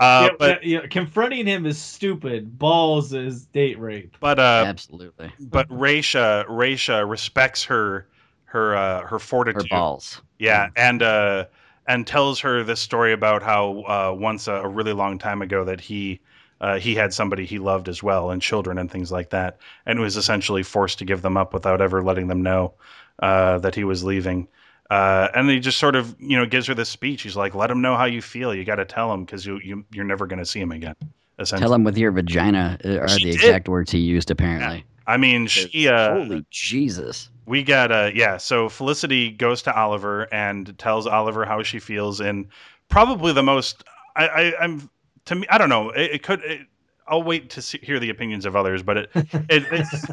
[0.00, 2.58] Uh, yeah, but yeah, confronting him is stupid.
[2.58, 4.16] Balls is date rape.
[4.18, 5.30] but uh, Absolutely.
[5.38, 8.08] but Raisha Raisha respects her
[8.54, 9.68] her uh, her Her fortitude.
[9.68, 10.22] balls.
[10.38, 11.44] Yeah, and uh,
[11.86, 15.64] and tells her this story about how uh, once a, a really long time ago
[15.64, 16.20] that he
[16.60, 20.00] uh, he had somebody he loved as well and children and things like that, and
[20.00, 22.72] was essentially forced to give them up without ever letting them know
[23.20, 24.48] uh, that he was leaving.
[24.90, 27.22] Uh, and he just sort of, you know, gives her this speech.
[27.22, 28.54] He's like, "Let him know how you feel.
[28.54, 30.94] You got to tell him because you, you you're never going to see him again."
[31.38, 33.34] Essentially, Tell him with your vagina uh, are She the did.
[33.40, 34.84] exact words he used apparently.
[35.06, 35.88] I mean, she.
[35.88, 37.28] Uh, Holy Jesus.
[37.46, 42.20] We got uh yeah, so Felicity goes to Oliver and tells Oliver how she feels
[42.20, 42.46] and
[42.88, 43.84] probably the most
[44.16, 44.90] I, I I'm
[45.26, 46.66] to me I don't know, it, it could it,
[47.06, 50.04] I'll wait to see, hear the opinions of others, but it it it's,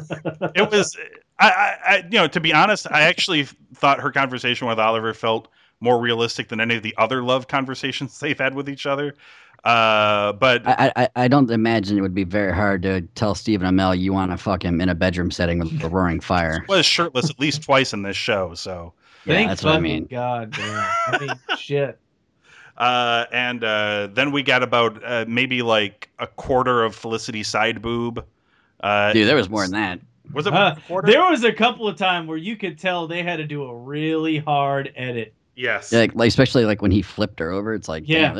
[0.54, 0.96] it was
[1.38, 5.14] I, I I you know, to be honest, I actually thought her conversation with Oliver
[5.14, 5.48] felt
[5.80, 9.14] more realistic than any of the other love conversations they've had with each other.
[9.64, 13.66] Uh but I, I I don't imagine it would be very hard to tell Stephen
[13.72, 16.64] Amell you want to fuck him in a bedroom setting with a roaring fire.
[16.68, 18.92] was shirtless at least twice in this show, so
[19.24, 20.06] Yeah, Thank that's what I mean.
[20.10, 20.90] God damn.
[21.08, 21.98] I mean, shit.
[22.76, 27.82] Uh, and uh, then we got about uh, maybe like a quarter of Felicity side
[27.82, 28.24] boob.
[28.80, 30.00] Uh, Dude, there was more than that.
[30.32, 31.06] Was it Uh, quarter?
[31.12, 33.76] there was a couple of times where you could tell they had to do a
[33.76, 35.92] really hard edit Yes.
[35.92, 37.74] Yeah, like, like, especially like when he flipped her over.
[37.74, 38.32] It's like Yeah.
[38.32, 38.34] damn,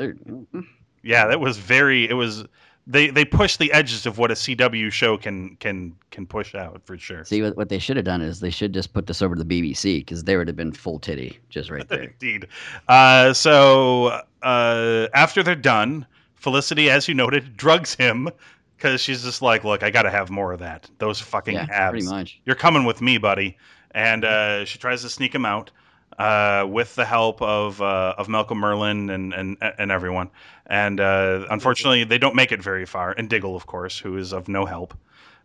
[0.52, 0.64] they're-
[1.02, 2.08] Yeah, that was very.
[2.08, 2.44] It was
[2.86, 6.80] they they pushed the edges of what a CW show can can can push out
[6.84, 7.24] for sure.
[7.24, 9.44] See what, what they should have done is they should just put this over to
[9.44, 12.02] the BBC because there would have been full titty just right there.
[12.20, 12.48] Indeed.
[12.88, 18.28] Uh, so uh, after they're done, Felicity, as you noted, drugs him
[18.76, 20.90] because she's just like, "Look, I got to have more of that.
[20.98, 21.90] Those fucking Yeah, abs.
[21.92, 22.40] pretty much.
[22.44, 23.56] You're coming with me, buddy."
[23.94, 25.70] And uh, she tries to sneak him out
[26.18, 30.30] uh, with the help of uh, of Malcolm Merlyn and and and everyone.
[30.66, 33.12] And uh, unfortunately, they don't make it very far.
[33.12, 34.94] And Diggle, of course, who is of no help.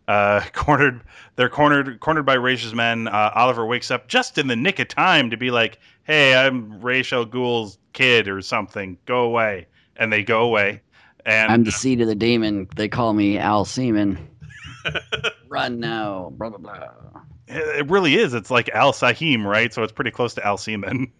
[0.06, 1.02] Uh, cornered,
[1.36, 3.08] they're cornered, cornered by Raish's men.
[3.08, 6.80] Uh, Oliver wakes up just in the nick of time to be like, "Hey, I'm
[6.80, 8.96] Raish Al Ghul's kid or something.
[9.06, 10.80] Go away." And they go away.
[11.26, 12.68] And I'm the seed of the demon.
[12.76, 14.18] They call me Al Seaman.
[15.48, 16.32] Run now.
[16.36, 17.22] Blah blah blah.
[17.48, 18.34] It it really is.
[18.34, 19.72] It's like Al Sahim, right?
[19.72, 21.10] So it's pretty close to Al Seaman.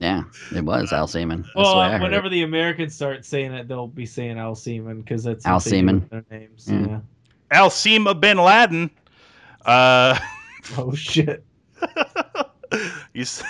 [0.00, 1.42] Yeah, it was Al Seaman.
[1.42, 2.30] That's Well, the uh, whenever it.
[2.30, 6.08] the Americans start saying it, they'll be saying Al Seaman because that's Al what Seaman.
[6.10, 6.66] Their names.
[6.70, 6.86] Yeah.
[6.86, 7.00] Yeah.
[7.52, 8.90] Al Sima bin Laden.
[9.64, 10.18] Uh,
[10.78, 11.44] Oh shit.
[13.12, 13.42] you s-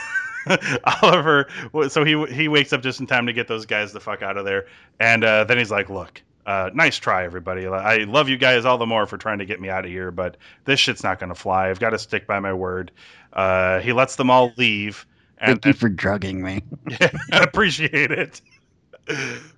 [1.03, 1.49] Oliver.
[1.89, 4.37] So he he wakes up just in time to get those guys the fuck out
[4.37, 4.67] of there,
[5.01, 7.67] and uh, then he's like, "Look, uh, nice try, everybody.
[7.67, 10.11] I love you guys all the more for trying to get me out of here,
[10.11, 11.71] but this shit's not gonna fly.
[11.71, 12.91] I've got to stick by my word."
[13.33, 15.07] Uh, he lets them all leave,
[15.39, 16.63] and, Thank you for drugging me.
[17.01, 18.41] Yeah, I appreciate it.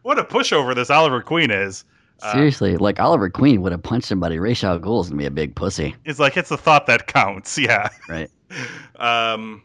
[0.03, 1.85] What a pushover this Oliver Queen is.
[2.23, 4.39] Uh, Seriously, like Oliver Queen would have punched somebody.
[4.39, 7.59] Ra's al Ghul's gonna be a big pussy, It's like it's the thought that counts.
[7.59, 7.89] Yeah.
[8.09, 8.31] right?
[8.97, 9.63] Um,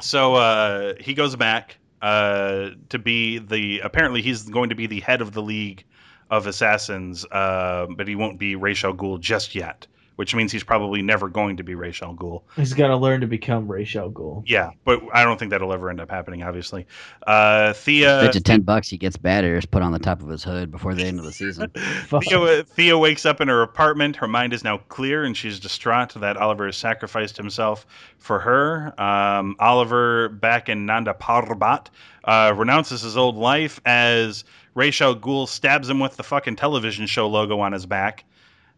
[0.00, 3.80] so uh, he goes back uh, to be the.
[3.80, 5.84] Apparently, he's going to be the head of the League
[6.30, 9.86] of Assassins, uh, but he won't be Ra's al Ghul just yet.
[10.16, 12.42] Which means he's probably never going to be Ra's al Ghul.
[12.56, 14.44] He's got to learn to become Ra's al Ghul.
[14.46, 16.42] Yeah, but I don't think that'll ever end up happening.
[16.42, 16.86] Obviously,
[17.26, 18.22] uh, Thea.
[18.24, 20.70] Bet you ten bucks he gets bad ears put on the top of his hood
[20.70, 21.70] before the end of the season.
[21.76, 24.16] Thea, Thea wakes up in her apartment.
[24.16, 27.86] Her mind is now clear, and she's distraught that Oliver has sacrificed himself
[28.16, 28.98] for her.
[28.98, 31.88] Um, Oliver, back in Nanda Parbat,
[32.24, 34.44] uh, renounces his old life as
[34.76, 38.24] Ra's al Ghul stabs him with the fucking television show logo on his back.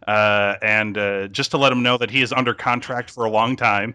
[0.06, 3.30] Uh, and uh, just to let him know that he is under contract for a
[3.30, 3.94] long time.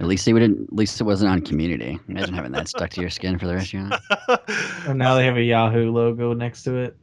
[0.00, 0.68] At least he wouldn't.
[0.68, 1.98] At least it wasn't on Community.
[2.08, 4.84] Imagine having that stuck to your skin for the rest of your life.
[4.86, 6.96] And now they have a Yahoo logo next to it.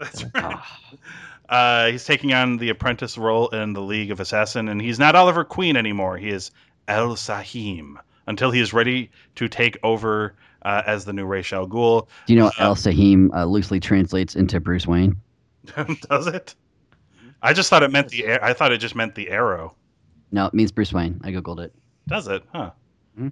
[1.47, 5.15] Uh, he's taking on the apprentice role in the League of Assassin, and he's not
[5.15, 6.17] Oliver Queen anymore.
[6.17, 6.51] He is
[6.87, 10.33] El Sahim until he is ready to take over
[10.63, 12.07] uh, as the new Ra's al Ghul.
[12.25, 15.15] Do you know El Sahim uh, loosely translates into Bruce Wayne?
[16.09, 16.55] Does it?
[17.41, 18.43] I just thought it meant the.
[18.43, 19.75] I thought it just meant the arrow.
[20.31, 21.21] No, it means Bruce Wayne.
[21.23, 21.73] I googled it.
[22.07, 22.43] Does it?
[22.51, 22.71] Huh.
[23.17, 23.27] Hmm.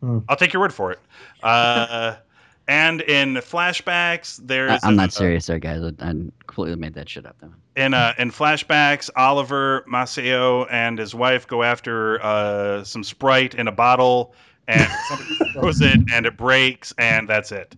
[0.00, 0.18] Hmm.
[0.28, 0.98] I'll take your word for it.
[1.42, 2.16] Uh,
[2.68, 4.70] and in flashbacks, there's.
[4.70, 5.82] I, I'm a- not serious there, guys.
[5.82, 6.12] I, I
[6.46, 7.36] completely made that shit up.
[7.40, 7.52] Though.
[7.76, 13.66] in uh, in flashbacks, Oliver Maseo and his wife go after uh, some Sprite in
[13.66, 14.34] a bottle,
[14.68, 17.74] and somebody throws it, and it breaks, and that's it.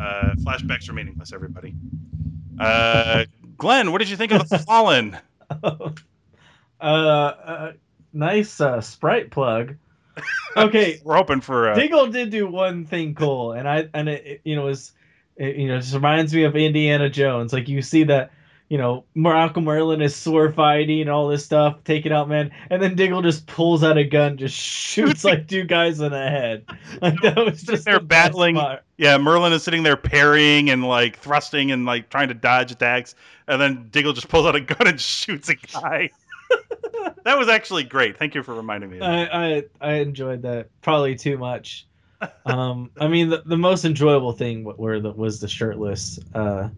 [0.00, 1.74] Uh, flashbacks are meaningless, everybody.
[2.58, 3.24] Uh,
[3.56, 5.16] Glenn, what did you think of the Fallen?
[5.62, 5.92] uh,
[6.80, 7.72] uh,
[8.12, 9.76] nice uh, Sprite plug.
[10.56, 11.70] Okay, We're hoping for.
[11.70, 14.92] Uh, Diggle did do one thing cool, and I and it, you know was
[15.36, 17.52] it, you know just reminds me of Indiana Jones.
[17.52, 18.32] Like you see that
[18.68, 22.82] you know Morocco Merlyn is sword fighting and all this stuff, taking out men, and
[22.82, 26.64] then Diggle just pulls out a gun, just shoots like two guys in the head.
[27.00, 28.56] Like that was just they're the battling.
[28.96, 33.14] Yeah, Merlyn is sitting there parrying and like thrusting and like trying to dodge attacks,
[33.46, 36.10] and then Diggle just pulls out a gun and shoots a guy.
[37.24, 38.18] That was actually great.
[38.18, 38.96] Thank you for reminding me.
[38.96, 39.34] Of that.
[39.34, 41.86] I, I I enjoyed that probably too much.
[42.44, 46.18] Um, I mean, the, the most enjoyable thing were the, was the shirtless.
[46.34, 46.68] Uh,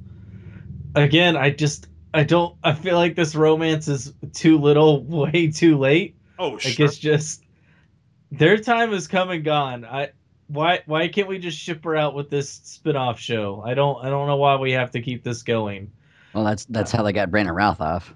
[0.94, 5.02] again, I just I don't I feel like this romance is too little,
[5.32, 6.16] way too late.
[6.38, 6.86] Oh, Like sure.
[6.86, 7.44] it's just
[8.30, 9.84] their time is come and gone.
[9.84, 10.10] I
[10.48, 13.62] why why can't we just ship her out with this spin-off show?
[13.64, 15.90] I don't I don't know why we have to keep this going.
[16.34, 18.14] Well, that's that's how they got Brandon Routh off.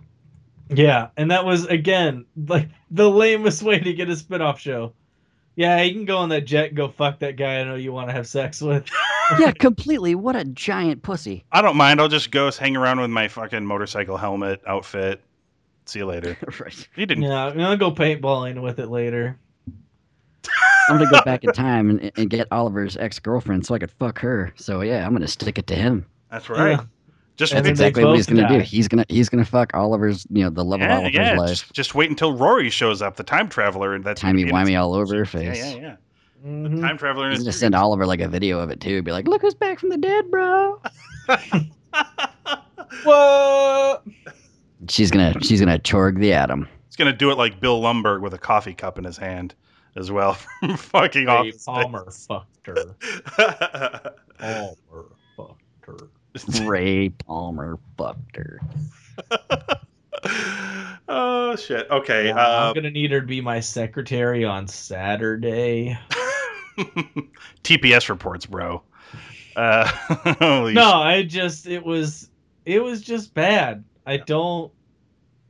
[0.68, 4.92] Yeah, and that was again like the lamest way to get a spin-off show.
[5.54, 7.90] Yeah, you can go on that jet and go fuck that guy I know you
[7.90, 8.84] want to have sex with.
[9.38, 10.14] yeah, completely.
[10.14, 11.44] What a giant pussy.
[11.50, 11.98] I don't mind.
[11.98, 15.22] I'll just go hang around with my fucking motorcycle helmet outfit.
[15.86, 16.36] See you later.
[16.60, 16.88] right.
[16.96, 17.24] You didn't.
[17.24, 19.38] Yeah, I'm gonna go paintballing with it later.
[20.88, 23.90] I'm gonna go back in time and, and get Oliver's ex girlfriend so I could
[23.92, 24.52] fuck her.
[24.56, 26.04] So yeah, I'm gonna stick it to him.
[26.30, 26.72] That's right.
[26.72, 26.84] Yeah.
[27.36, 28.60] Just That's exactly what he's gonna do.
[28.60, 31.34] He's gonna he's gonna fuck Oliver's you know the love of Oliver's yeah.
[31.36, 31.50] life.
[31.50, 34.80] Just, just wait until Rory shows up, the time traveler, and that's Timey gonna wimey
[34.80, 35.74] all over her Yeah, face.
[35.74, 35.96] yeah, yeah.
[36.46, 36.80] Mhm.
[36.80, 37.26] Time traveler.
[37.26, 39.02] in He's gonna send Oliver like a video of it too.
[39.02, 40.80] Be like, look who's back from the dead, bro.
[43.04, 44.00] Whoa.
[44.88, 46.68] She's gonna she's gonna chorg the atom.
[46.86, 49.54] He's gonna do it like Bill Lumbergh with a coffee cup in his hand
[49.96, 51.64] as well from fucking Ray off.
[51.64, 52.94] Palmer fucked her.
[54.38, 55.96] Palmer fucked her.
[56.62, 58.60] Ray Palmer fucked her.
[61.08, 61.90] oh shit.
[61.90, 62.30] Okay.
[62.32, 65.98] I'm Uh, gonna need her to be my secretary on Saturday.
[67.64, 68.82] TPS reports, bro.
[69.54, 69.86] Uh,
[70.38, 72.28] holy No, I just it was
[72.64, 73.84] it was just bad.
[74.04, 74.72] I don't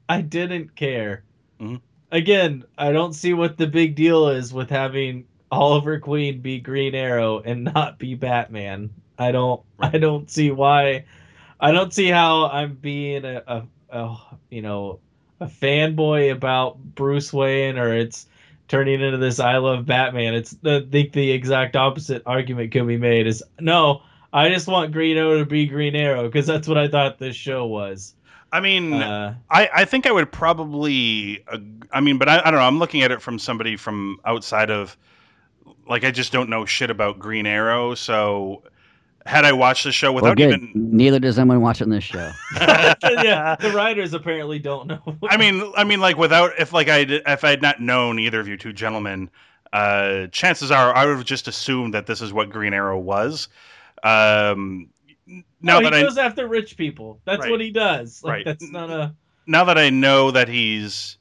[0.09, 1.25] I didn't care.
[1.61, 1.81] Mhm.
[2.13, 6.95] Again, I don't see what the big deal is with having Oliver Queen be Green
[6.95, 8.91] Arrow and not be Batman.
[9.19, 11.05] I don't I don't see why
[11.61, 14.17] I don't see how I'm being a, a, a
[14.51, 15.01] you know
[15.41, 18.27] a fanboy about Bruce Wayne or it's
[18.69, 20.35] turning into this I love Batman.
[20.35, 24.03] It's I think the exact opposite argument can be made is no,
[24.33, 27.37] I just want Green Arrow to be Green Arrow because that's what I thought this
[27.37, 28.15] show was.
[28.53, 31.59] I mean, Uh, I, I think I would probably, uh,
[31.93, 32.67] I mean, but I, I don't know.
[32.67, 34.97] I'm looking at it from somebody from outside of,
[35.89, 37.95] like, I just don't know shit about Green Arrow.
[37.95, 38.63] So,
[39.27, 40.61] had I watched the show Well, without good.
[40.63, 42.31] even, Neither does anyone watching this show.
[42.61, 45.17] yeah, the writers apparently don't know.
[45.29, 48.19] I mean, I mean, like, without if like I did- if I had not known
[48.19, 49.31] either of you two gentlemen,
[49.73, 53.49] uh, chances are I would have just assumed that this is what Green Arrow was.
[54.03, 54.89] Um,
[55.27, 57.21] now no, that he I goes after rich people.
[57.25, 57.51] That's Right.
[57.51, 58.23] what he does.
[58.23, 58.45] Like Right.
[58.45, 59.15] that's not a
[59.47, 61.19] now that I know that he's,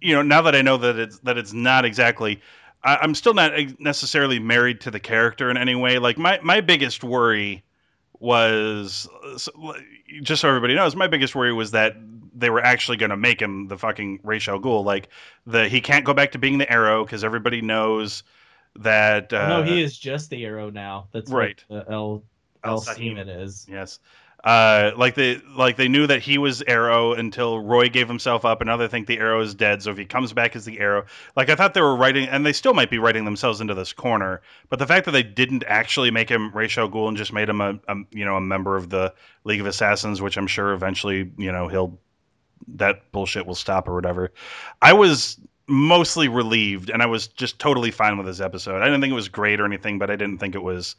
[0.00, 2.40] you know, now that I know that it's that it's not exactly,
[2.84, 5.98] I, I'm still not necessarily married to the character in any way.
[5.98, 7.62] Like my my biggest worry
[8.18, 9.08] was,
[10.22, 11.96] just so everybody knows, my biggest worry was that
[12.34, 14.84] they were actually going to make him the fucking Ra's al Ghul.
[14.84, 15.08] Like
[15.46, 18.22] the he can't go back to being the Arrow because everybody knows
[18.76, 19.32] that.
[19.32, 21.08] Uh, no, he is just the arrow now.
[21.12, 21.62] That's right.
[21.68, 22.22] What the El
[22.64, 23.66] El El is.
[23.68, 23.98] Yes.
[24.44, 28.60] Uh, like they like they knew that he was Arrow until Roy gave himself up,
[28.60, 29.82] and now they think the Arrow is dead.
[29.82, 31.04] So if he comes back as the Arrow,
[31.36, 33.92] like I thought they were writing, and they still might be writing themselves into this
[33.92, 34.42] corner.
[34.68, 37.60] But the fact that they didn't actually make him Ra's al and just made him
[37.60, 41.30] a, a you know a member of the League of Assassins, which I'm sure eventually
[41.36, 41.98] you know he'll
[42.66, 44.32] that bullshit will stop or whatever.
[44.80, 48.82] I was mostly relieved, and I was just totally fine with this episode.
[48.82, 50.96] I didn't think it was great or anything, but I didn't think it was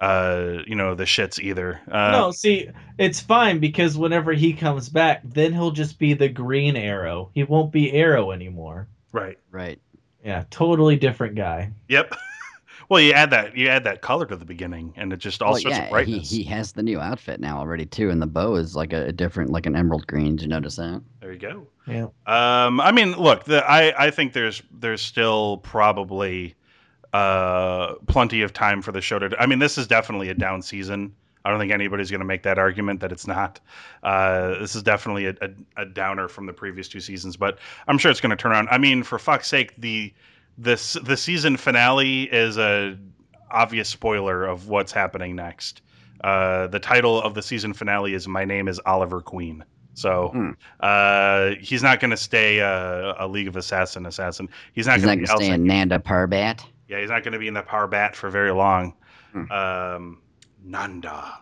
[0.00, 4.88] uh you know the shits either uh no, see, it's fine because whenever he comes
[4.88, 7.30] back, then he'll just be the green arrow.
[7.34, 8.88] He won't be arrow anymore.
[9.12, 9.80] right Right.
[10.24, 11.70] Yeah, totally different guy.
[11.88, 12.12] Yep.
[12.88, 15.52] well, you add that you add that color to the beginning, and it just all
[15.52, 16.30] Well, sorts yeah, of brightness.
[16.30, 19.06] He, he has the new outfit now already too, and the bow is like a,
[19.06, 20.36] a different, like an emerald green.
[20.36, 21.02] Did you notice that?
[21.20, 21.66] There you go.
[21.86, 22.08] Yeah.
[22.26, 26.54] Um, I mean, look, the, I I think there's there's still probably
[27.12, 29.34] uh plenty of time for the show to.
[29.40, 31.14] I mean, this is definitely a down season.
[31.44, 33.60] I don't think anybody's going to make that argument that it's not.
[34.02, 37.96] Uh, this is definitely a, a, a downer from the previous two seasons, but I'm
[37.96, 38.68] sure it's going to turn around.
[38.70, 40.12] I mean, for fuck's sake, the
[40.58, 42.98] this the season finale is a
[43.50, 45.80] obvious spoiler of what's happening next.
[46.22, 50.50] Uh, the title of the season finale is "My Name Is Oliver Queen." So Hmm.
[50.80, 54.48] uh, he's not going to stay uh, a League of Assassin assassin.
[54.72, 56.64] He's not going to stay in Nanda Parbat.
[56.88, 58.94] Yeah, he's not going to be in the Power Bat for very long.
[59.32, 59.52] Hmm.
[59.52, 60.22] Um,
[60.64, 61.38] Nanda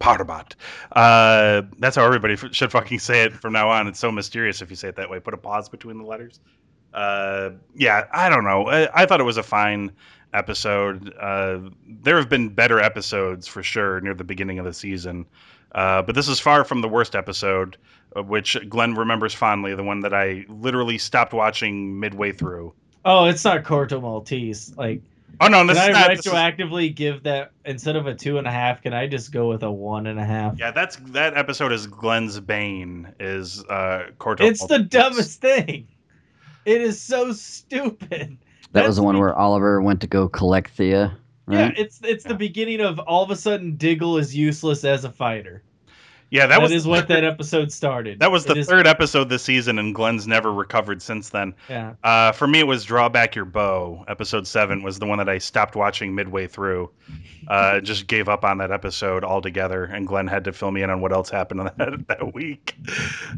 [0.00, 0.54] Parbat.
[0.92, 3.86] Uh, that's how everybody f- should fucking say it from now on.
[3.86, 5.20] It's so mysterious if you say it that way.
[5.20, 6.40] Put a pause between the letters.
[6.94, 8.68] Uh, yeah, I don't know.
[8.68, 9.92] I, I thought it was a fine
[10.32, 11.14] episode.
[11.20, 15.26] Uh, there have been better episodes for sure near the beginning of the season.
[15.72, 17.76] Uh, but this is far from the worst episode,
[18.14, 22.72] which Glenn remembers fondly, the one that I literally stopped watching midway through.
[23.06, 24.76] Oh, it's not Corto Maltese.
[24.76, 25.00] Like,
[25.40, 26.08] Oh no, can this I is not.
[26.08, 28.82] this is- give that instead of a two and a half?
[28.82, 30.58] Can I just go with a one and a half?
[30.58, 34.40] Yeah, that's that episode is Glenn's Bane is uh Corto.
[34.40, 35.86] It's the dumbest thing.
[36.64, 38.38] It is so stupid.
[38.72, 41.16] That was the one where Oliver went to go collect Thea.
[41.48, 41.78] Yeah, Right?
[41.78, 45.62] it's it's the beginning of all of a sudden Diggle is useless as a fighter.
[46.30, 48.18] Yeah, that, that was is what that episode started.
[48.18, 51.54] that was the It is- third episode this season, and Glenn's never recovered since then.
[51.68, 51.94] Yeah.
[52.02, 54.04] Uh, for me, it was Draw Back Your Bow.
[54.08, 56.90] Episode seven was the one that I stopped watching midway through.
[57.46, 60.90] Uh, just gave up on that episode altogether, and Glenn had to fill me in
[60.90, 62.74] on what else happened on that, that week.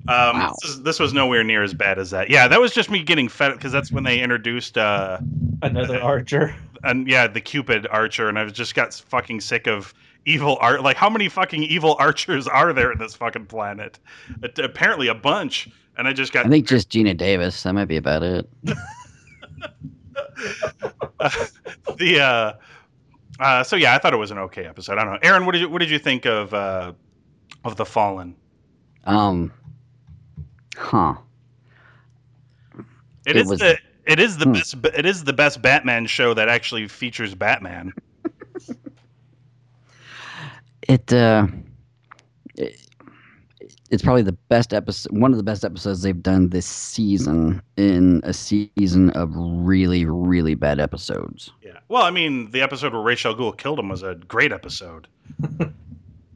[0.09, 0.55] Um, Wow.
[0.62, 2.30] this, is, this was nowhere near as bad as that.
[2.30, 4.78] Yeah, that was just me getting fed up because that's when they introduced.
[4.78, 5.18] Uh,
[5.62, 6.55] Another Archer.
[6.84, 9.93] and yeah, the Cupid archer, and I just got fucking sick of
[10.25, 10.83] evil art.
[10.83, 13.99] Like, how many fucking evil archers are there in this fucking planet?
[14.43, 15.69] It- apparently, a bunch.
[15.97, 17.62] And I just got I think just Geena Davis.
[17.64, 18.49] That might be about it.
[21.97, 22.53] the uh,
[23.43, 24.99] uh, so yeah, I thought it was an okay episode.
[24.99, 25.47] I don't know, Aaron.
[25.47, 26.93] What did you what did you think of uh,
[27.64, 28.35] of the Fallen?
[29.05, 29.53] Um,
[30.77, 31.14] huh.
[32.77, 32.85] It,
[33.27, 34.53] It is was- the it is the Hmm.
[34.53, 37.93] best it is the best Batman show that actually features Batman.
[40.89, 41.47] It uh,
[42.57, 42.89] it,
[43.91, 48.20] it's probably the best episode, one of the best episodes they've done this season in
[48.24, 51.51] a season of really, really bad episodes.
[51.62, 51.78] Yeah.
[51.89, 55.09] Well, I mean, the episode where Ra's al Ghul killed him was a great episode.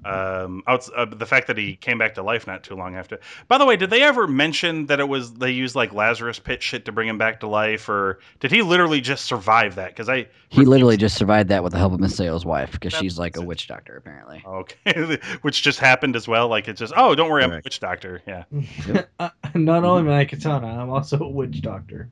[0.04, 3.18] um, outs- uh, the fact that he came back to life not too long after.
[3.48, 6.62] By the way, did they ever mention that it was they used like Lazarus Pit
[6.62, 9.90] shit to bring him back to life, or did he literally just survive that?
[9.90, 13.18] Because I He literally just survived that with the help of Miss wife because she's
[13.18, 14.42] like a makes witch doctor apparently.
[14.46, 16.48] okay, which just happened as well.
[16.48, 18.22] Like it's just oh, don't worry, I'm a witch doctor.
[18.26, 18.44] Yeah.
[19.18, 22.10] Uh, Not only am I Katana, I'm also a witch doctor.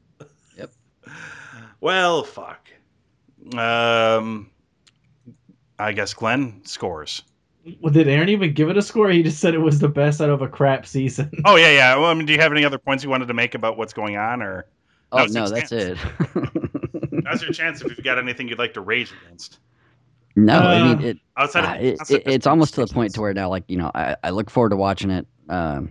[0.57, 0.71] Yep
[1.81, 2.69] well, fuck.
[3.57, 4.51] Um,
[5.79, 7.23] I guess Glenn scores.
[7.81, 9.11] Well, did Aaron even give it a score?
[9.11, 11.31] He just said it was the best out of a crap season.
[11.45, 11.97] Oh yeah, yeah.
[11.97, 13.93] Well, I mean, do you have any other points you wanted to make about what's
[13.93, 14.67] going on, or
[15.13, 15.73] Oh Now's no, that's chance.
[15.73, 15.99] it.
[17.25, 19.59] now's your chance if you've got anything you'd like to rage against
[20.37, 21.19] no, I Uh, mean it.
[21.37, 23.49] outside uh, of it, outside it- of- it's almost to the point to where now,
[23.49, 25.27] like you know, I, I look forward to watching it.
[25.49, 25.91] Um,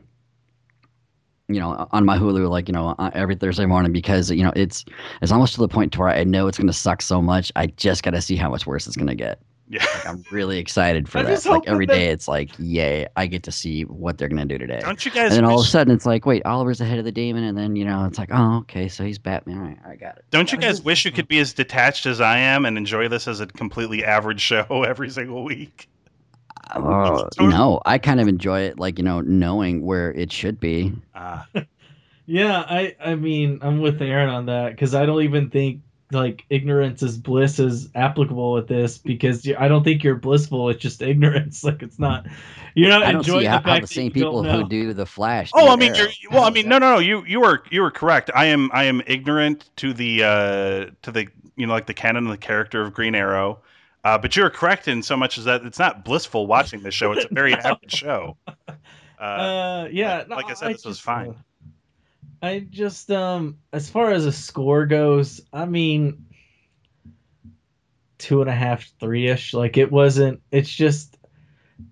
[1.49, 4.53] you know, on my Hulu, like you know, uh, every Thursday morning because you know
[4.55, 4.85] it's
[5.21, 7.51] it's almost to the point to where I know it's going to suck so much.
[7.55, 9.41] I just got to see how much worse it's going to get.
[9.69, 9.85] Yeah.
[9.93, 11.45] Like, I'm really excited for I that.
[11.45, 13.05] Like hope that day, it's like, yay!
[13.15, 14.79] I get to see what they're going to do today.
[14.81, 15.25] Don't you guys?
[15.31, 17.43] And then all of a sudden, it's like, wait, Oliver's the head of the demon,
[17.43, 19.57] and then you know, it's like, oh, okay, so he's Batman.
[19.59, 20.25] All right, I got it.
[20.31, 23.07] don't you guys just- wish you could be as detached as I am and enjoy
[23.09, 25.87] this as a completely average show every single week?
[26.75, 30.59] Oh totally- no, I kind of enjoy it, like you know, knowing where it should
[30.59, 30.93] be.
[31.13, 31.43] Uh,
[32.31, 35.81] Yeah, I I mean I'm with Aaron on that because I don't even think
[36.11, 40.69] like ignorance is bliss is applicable with this because I don't think you're blissful.
[40.69, 41.63] It's just ignorance.
[41.69, 42.25] Like it's not.
[42.75, 44.67] You're not I don't enjoying see the how, fact how the that same people who
[44.67, 45.51] do the Flash.
[45.53, 46.99] oh, I mean, you're, well, I mean, no, no, no.
[46.99, 48.31] You you were you were correct.
[48.33, 52.25] I am I am ignorant to the uh to the you know like the canon
[52.25, 53.59] of the character of Green Arrow.
[54.03, 57.11] Uh, but you're correct in so much as that it's not blissful watching this show.
[57.11, 58.37] It's a very average show.
[58.47, 58.71] Uh,
[59.19, 60.19] Uh, yeah.
[60.19, 61.35] like- no, like I said, this was just, fine.
[62.41, 66.25] I just um, as far as a score goes, I mean,
[68.17, 69.53] two and a half, three ish.
[69.53, 70.41] Like it wasn't.
[70.51, 71.17] It's just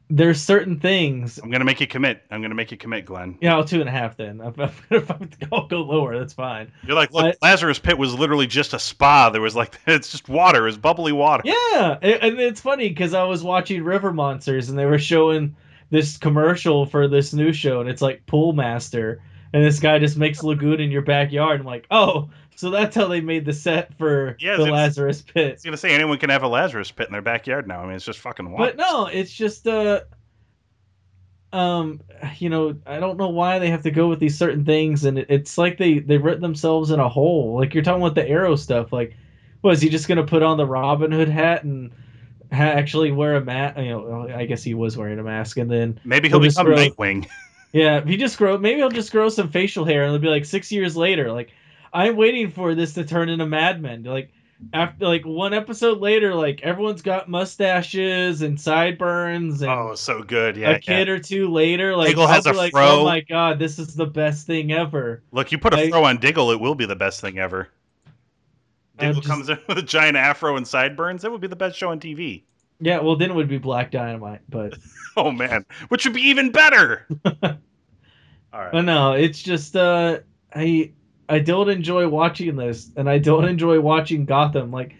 [0.09, 1.37] there's certain things.
[1.37, 2.23] I'm gonna make you commit.
[2.31, 3.37] I'm gonna make you commit, Glenn.
[3.41, 4.41] Yeah, well, two and a half then.
[4.41, 4.53] I'm,
[4.89, 6.17] I'm, I'll go lower.
[6.17, 6.71] That's fine.
[6.85, 9.29] You're like, look, I- Lazarus Pit was literally just a spa.
[9.29, 11.43] There was like, it's just water, it's bubbly water.
[11.45, 15.55] Yeah, and and it's funny because I was watching River Monsters and they were showing
[15.89, 19.21] this commercial for this new show, and it's like Pool Master,
[19.53, 21.59] and this guy just makes lagoon in your backyard.
[21.61, 25.31] I'm like, oh, so that's how they made the set for Yeah, the Lazarus I
[25.31, 25.53] Pit.
[25.53, 27.81] was gonna say anyone can have a Lazarus Pit in their backyard now.
[27.81, 28.57] I mean, it's just fucking wild.
[28.57, 30.01] But no, it's just uh,
[31.53, 32.01] um,
[32.39, 35.19] you know, I don't know why they have to go with these certain things, and
[35.19, 37.55] it, it's like they they writ themselves in a hole.
[37.59, 38.91] Like you're talking about the arrow stuff.
[38.91, 39.15] Like,
[39.61, 41.91] was he just gonna put on the Robin Hood hat and
[42.51, 43.77] ha- actually wear a mask?
[43.77, 46.65] You know, I guess he was wearing a mask, and then Maybe he'll just become
[46.73, 47.27] grow- Nightwing.
[47.73, 50.29] yeah, if he just grow, maybe he'll just grow some facial hair, and it'll be
[50.29, 51.31] like six years later.
[51.31, 51.51] Like,
[51.93, 54.03] I'm waiting for this to turn into Mad Men.
[54.03, 54.31] Like,
[54.73, 60.57] after like one episode later, like everyone's got mustaches and sideburns, and Oh, so good.
[60.57, 60.69] Yeah.
[60.69, 60.77] a yeah.
[60.79, 63.01] kid or two later, like Diggle I'll has a like, fro.
[63.01, 65.21] oh my god, this is the best thing ever.
[65.31, 67.69] Look, you put a I- throw on Diggle, it will be the best thing ever.
[68.97, 71.23] Diggle just- comes in with a giant afro and sideburns.
[71.23, 72.41] It would be the best show on TV.
[72.79, 74.77] Yeah, well then it would be Black Dynamite, but
[75.17, 77.07] Oh man, which would be even better.
[77.43, 78.71] All right.
[78.71, 80.19] But no, it's just uh
[80.53, 80.91] I
[81.29, 84.71] I don't enjoy watching this and I don't enjoy watching Gotham.
[84.71, 84.95] Like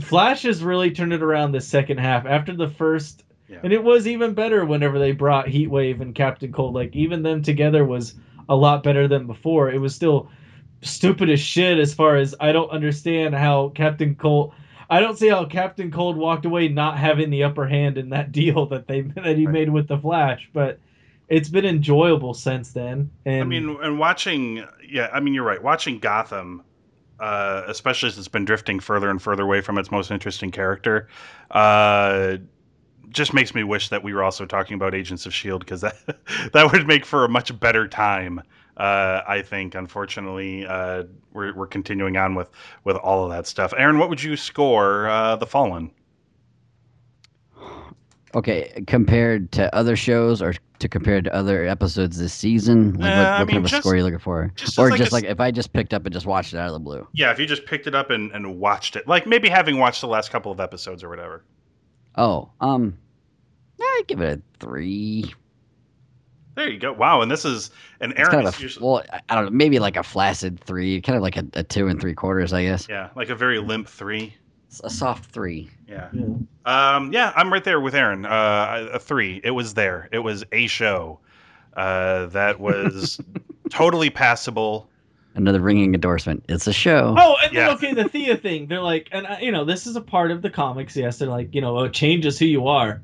[0.00, 3.60] Flash has really turned it around this second half after the first Yeah.
[3.62, 6.74] and it was even better whenever they brought Heatwave and Captain Cold.
[6.74, 8.14] Like even them together was
[8.48, 9.70] a lot better than before.
[9.70, 10.30] It was still
[10.82, 14.52] stupid as shit as far as I don't understand how Captain Cold
[14.88, 18.32] I don't see how Captain Cold walked away not having the upper hand in that
[18.32, 19.52] deal that they that he Right.
[19.52, 20.80] made with the Flash, but
[21.28, 23.12] it's been enjoyable since then.
[23.24, 25.62] And I mean, and watching, yeah, I mean, you're right.
[25.62, 26.62] Watching Gotham,
[27.20, 31.08] uh, especially as it's been drifting further and further away from its most interesting character,
[31.50, 32.38] uh,
[33.10, 35.96] just makes me wish that we were also talking about Agents of Shield because that
[36.54, 38.42] that would make for a much better time.
[38.76, 39.74] Uh, I think.
[39.74, 42.50] Unfortunately, uh, we're we're continuing on with
[42.84, 43.72] with all of that stuff.
[43.78, 45.90] Aaron, what would you score uh, the Fallen?
[48.34, 53.16] Okay, compared to other shows or to compared to other episodes this season, like Uh,
[53.16, 54.52] what, I what mean, kind of a just- score are you looking for?
[54.56, 56.52] just or like just a s- like if I just picked up and just watched
[56.52, 57.06] it out of the blue.
[57.14, 60.02] Yeah, if you just picked it up and, and watched it, like maybe having watched
[60.02, 61.44] the last couple of episodes or whatever.
[62.16, 62.98] Oh, um,
[63.80, 65.32] I'd give it a three.
[66.56, 66.92] There you go.
[66.92, 69.50] Wow, and this is an It's Aaron kind of a, well, I- I don't know,
[69.50, 72.64] maybe like a flaccid three, kind of like a, a two and three quarters, I
[72.64, 72.88] guess.
[72.88, 74.34] yeah, like a very limp three.
[74.68, 75.70] It's a soft three.
[75.88, 76.08] Yeah.
[76.64, 78.26] Um, yeah, I'm right there with Aaron.
[78.26, 79.40] Uh, a three.
[79.44, 80.08] It was there.
[80.12, 81.20] It was a show
[81.76, 83.20] uh, that was
[83.70, 84.88] totally passable.
[85.34, 86.44] Another ringing endorsement.
[86.48, 87.14] It's a show.
[87.18, 88.66] Oh, and then, okay, the Thea thing.
[88.66, 90.96] They're like, and uh, you know, this is a part of the comics.
[90.96, 93.02] Yes, they're like, you know, it changes who you are.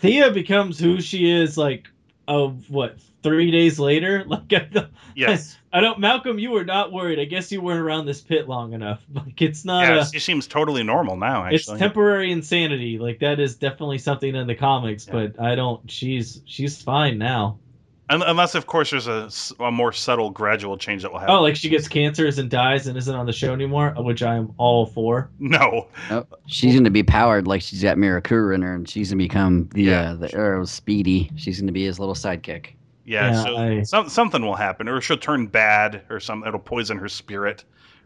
[0.00, 1.88] Thea becomes who she is, like,
[2.26, 4.24] of what three days later.
[4.34, 5.56] Like, I don't, Yes.
[5.72, 5.98] I don't.
[5.98, 7.18] Malcolm, you were not worried.
[7.18, 9.00] I guess you weren't around this pit long enough.
[9.14, 9.82] Like, it's not.
[9.82, 11.46] yeah, a, she seems totally normal now.
[11.46, 12.98] it's temporary insanity.
[12.98, 15.90] Like that is definitely something in the comics, but I don't.
[15.90, 17.58] She's she's fine now.
[18.10, 19.30] Un- unless of course there's a,
[19.62, 21.34] a, more subtle, gradual change that will happen.
[21.34, 24.34] Oh, like she gets cancers and dies and isn't on the show anymore, which I
[24.36, 25.30] am all for.
[25.38, 25.88] No.
[26.10, 29.18] Oh, she's going to be powered like she's got Mirakuru in her, and she's going
[29.18, 30.10] to become the Yeah.
[30.10, 31.30] uh, the Arrow Speedy.
[31.36, 32.74] She's going to be his little sidekick.
[33.06, 36.60] Yeah, Yeah, so I- some, something will happen, or she'll turn bad, or some it'll
[36.60, 37.64] poison her spirit,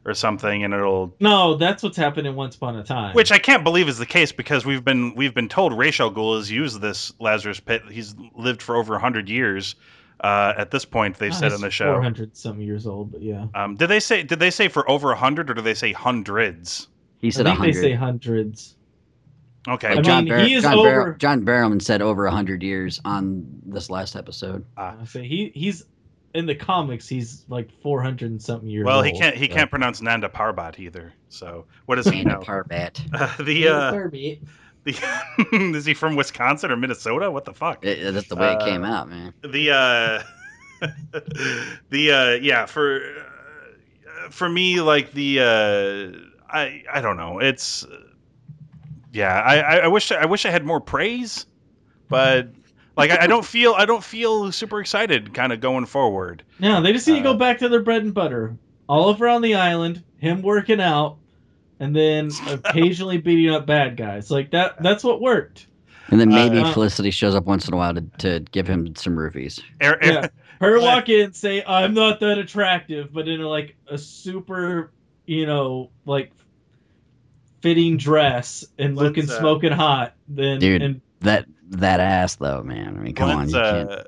[0.09, 1.15] or something, and it'll.
[1.21, 3.15] No, that's what's happening Once Upon a Time.
[3.15, 6.11] Which I can't believe is the case because we've been we've been told Ra's al
[6.13, 7.83] Ghul has used this Lazarus pit.
[7.91, 9.75] He's lived for over hundred years.
[10.21, 11.93] Uh, at this point, they've said in the show.
[11.93, 13.47] four hundred some years old, but yeah.
[13.55, 16.89] Um, did they say did they say for over hundred or did they say hundreds?
[17.19, 18.75] He said I said think they say hundreds.
[19.69, 22.63] Okay, Like John, mean, Bar- he is John, over- Bar- John Barrowman said over 100
[22.63, 24.65] years on this last episode.
[24.79, 24.97] Ah.
[25.01, 25.85] I say he he's
[26.39, 27.09] in the comics.
[27.09, 28.85] He's like four hundred and something years.
[28.87, 29.07] well, old.
[29.07, 29.55] he can't he so.
[29.55, 31.13] can't pronounce Nanda Parbat either.
[31.29, 32.41] So what does he And a know?
[32.41, 33.01] Parbat.
[33.13, 34.41] Uh, the uh, Kirby.
[34.85, 34.97] the
[35.77, 37.31] is he from Wisconsin or Minnesota?
[37.31, 37.85] What the fuck?
[37.85, 39.35] It- that's the way it came Uh, out, man.
[39.43, 40.23] the uh
[41.91, 46.19] the uh yeah for uh, for me like the uh
[46.49, 47.85] i i don't know it's
[49.13, 51.47] yeah i i, I wish i wish i had more praise
[52.09, 52.49] but
[52.99, 56.83] like I, I don't feel i don't feel super excited kind of going forward No,
[56.83, 58.57] they just need to go Uh, back to their bread and butter.
[58.89, 61.19] Oliver on the island, him working out,
[61.79, 64.31] and then occasionally beating up bad guys.
[64.31, 64.83] Like that.
[64.83, 65.67] That's what worked.
[66.09, 68.97] And then maybe uh, Felicity shows up once in a while to, to give him
[68.97, 69.61] some roofies.
[69.81, 70.29] Air, Yeah.
[70.61, 74.91] Her walk in, say, "I'm not that attractive," but in a, like a super,
[75.27, 76.33] you know, like
[77.61, 80.15] fitting dress and Let's, looking uh, smoking hot.
[80.29, 82.97] Then Dude, and that that ass though, man.
[82.97, 84.05] I mean, come Glenn's, on, you uh,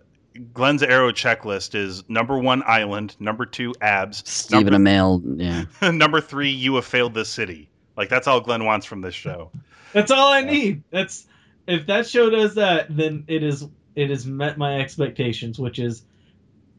[0.55, 5.65] Glenn's arrow checklist is number one island, number two abs, Stephen Amell, yeah.
[5.81, 7.69] number, number three you have failed this city.
[7.97, 9.51] Like that's all Glenn wants from this show.
[9.93, 10.85] That's all I need.
[10.91, 11.27] That's
[11.67, 16.05] if that show does that, then it is it has met my expectations, which is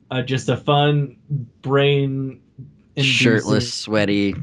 [0.09, 1.17] uh, just a fun
[1.61, 2.39] brain
[2.97, 4.35] Shirtless, sweaty.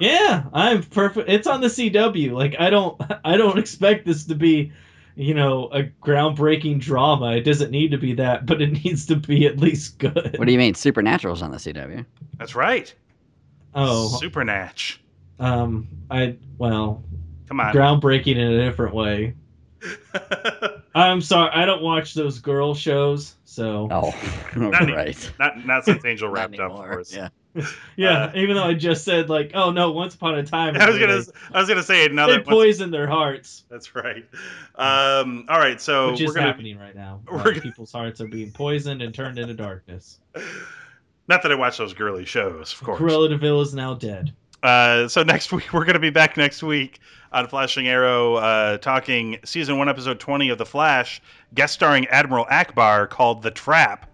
[0.00, 1.28] Yeah, I'm perfect.
[1.28, 2.32] It's on the CW.
[2.32, 4.72] Like I don't I don't expect this to be,
[5.20, 7.32] you know, a groundbreaking drama.
[7.36, 10.36] It doesn't need to be that, but it needs to be at least good.
[10.38, 10.74] What do you mean?
[10.74, 12.04] Supernatural's on the CW.
[12.38, 12.92] That's right.
[13.74, 14.98] Oh, Supernatch.
[15.38, 17.04] um, I well,
[17.48, 17.74] Come on.
[17.74, 19.34] groundbreaking in a different way.
[20.94, 24.14] I'm sorry, I don't watch those girl shows, so Oh,
[24.56, 25.32] Not any- right.
[25.38, 27.14] Not not since Angel wrapped up, of anymore, course.
[27.14, 27.28] Yeah.
[27.96, 28.24] yeah.
[28.24, 30.98] uh, even though I just said like, oh no, once upon a time, I was
[30.98, 31.22] gonna
[31.52, 32.38] I was gonna say another.
[32.38, 34.24] they poison their hearts, That's right.
[34.76, 37.20] Um, all right, so which is gonna happening right now.
[37.30, 40.18] Uh, people's hearts are being poisoned and turned into darkness.
[41.26, 43.00] not that I watch those girly shows, of course.
[43.00, 44.32] Cruella de Vil is now dead.
[44.62, 47.00] Uh, so next week we're gonna be back next week
[47.32, 51.22] on Flashing Arrow, uh, talking season one, episode twenty of The Flash,
[51.54, 54.09] guest starring Admiral Ackbar, called The Trap,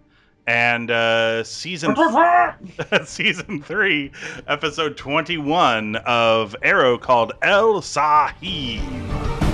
[0.47, 1.93] and uh, season
[3.05, 4.11] season three,
[4.47, 9.46] episode twenty one of Arrow, called Al Sah-him.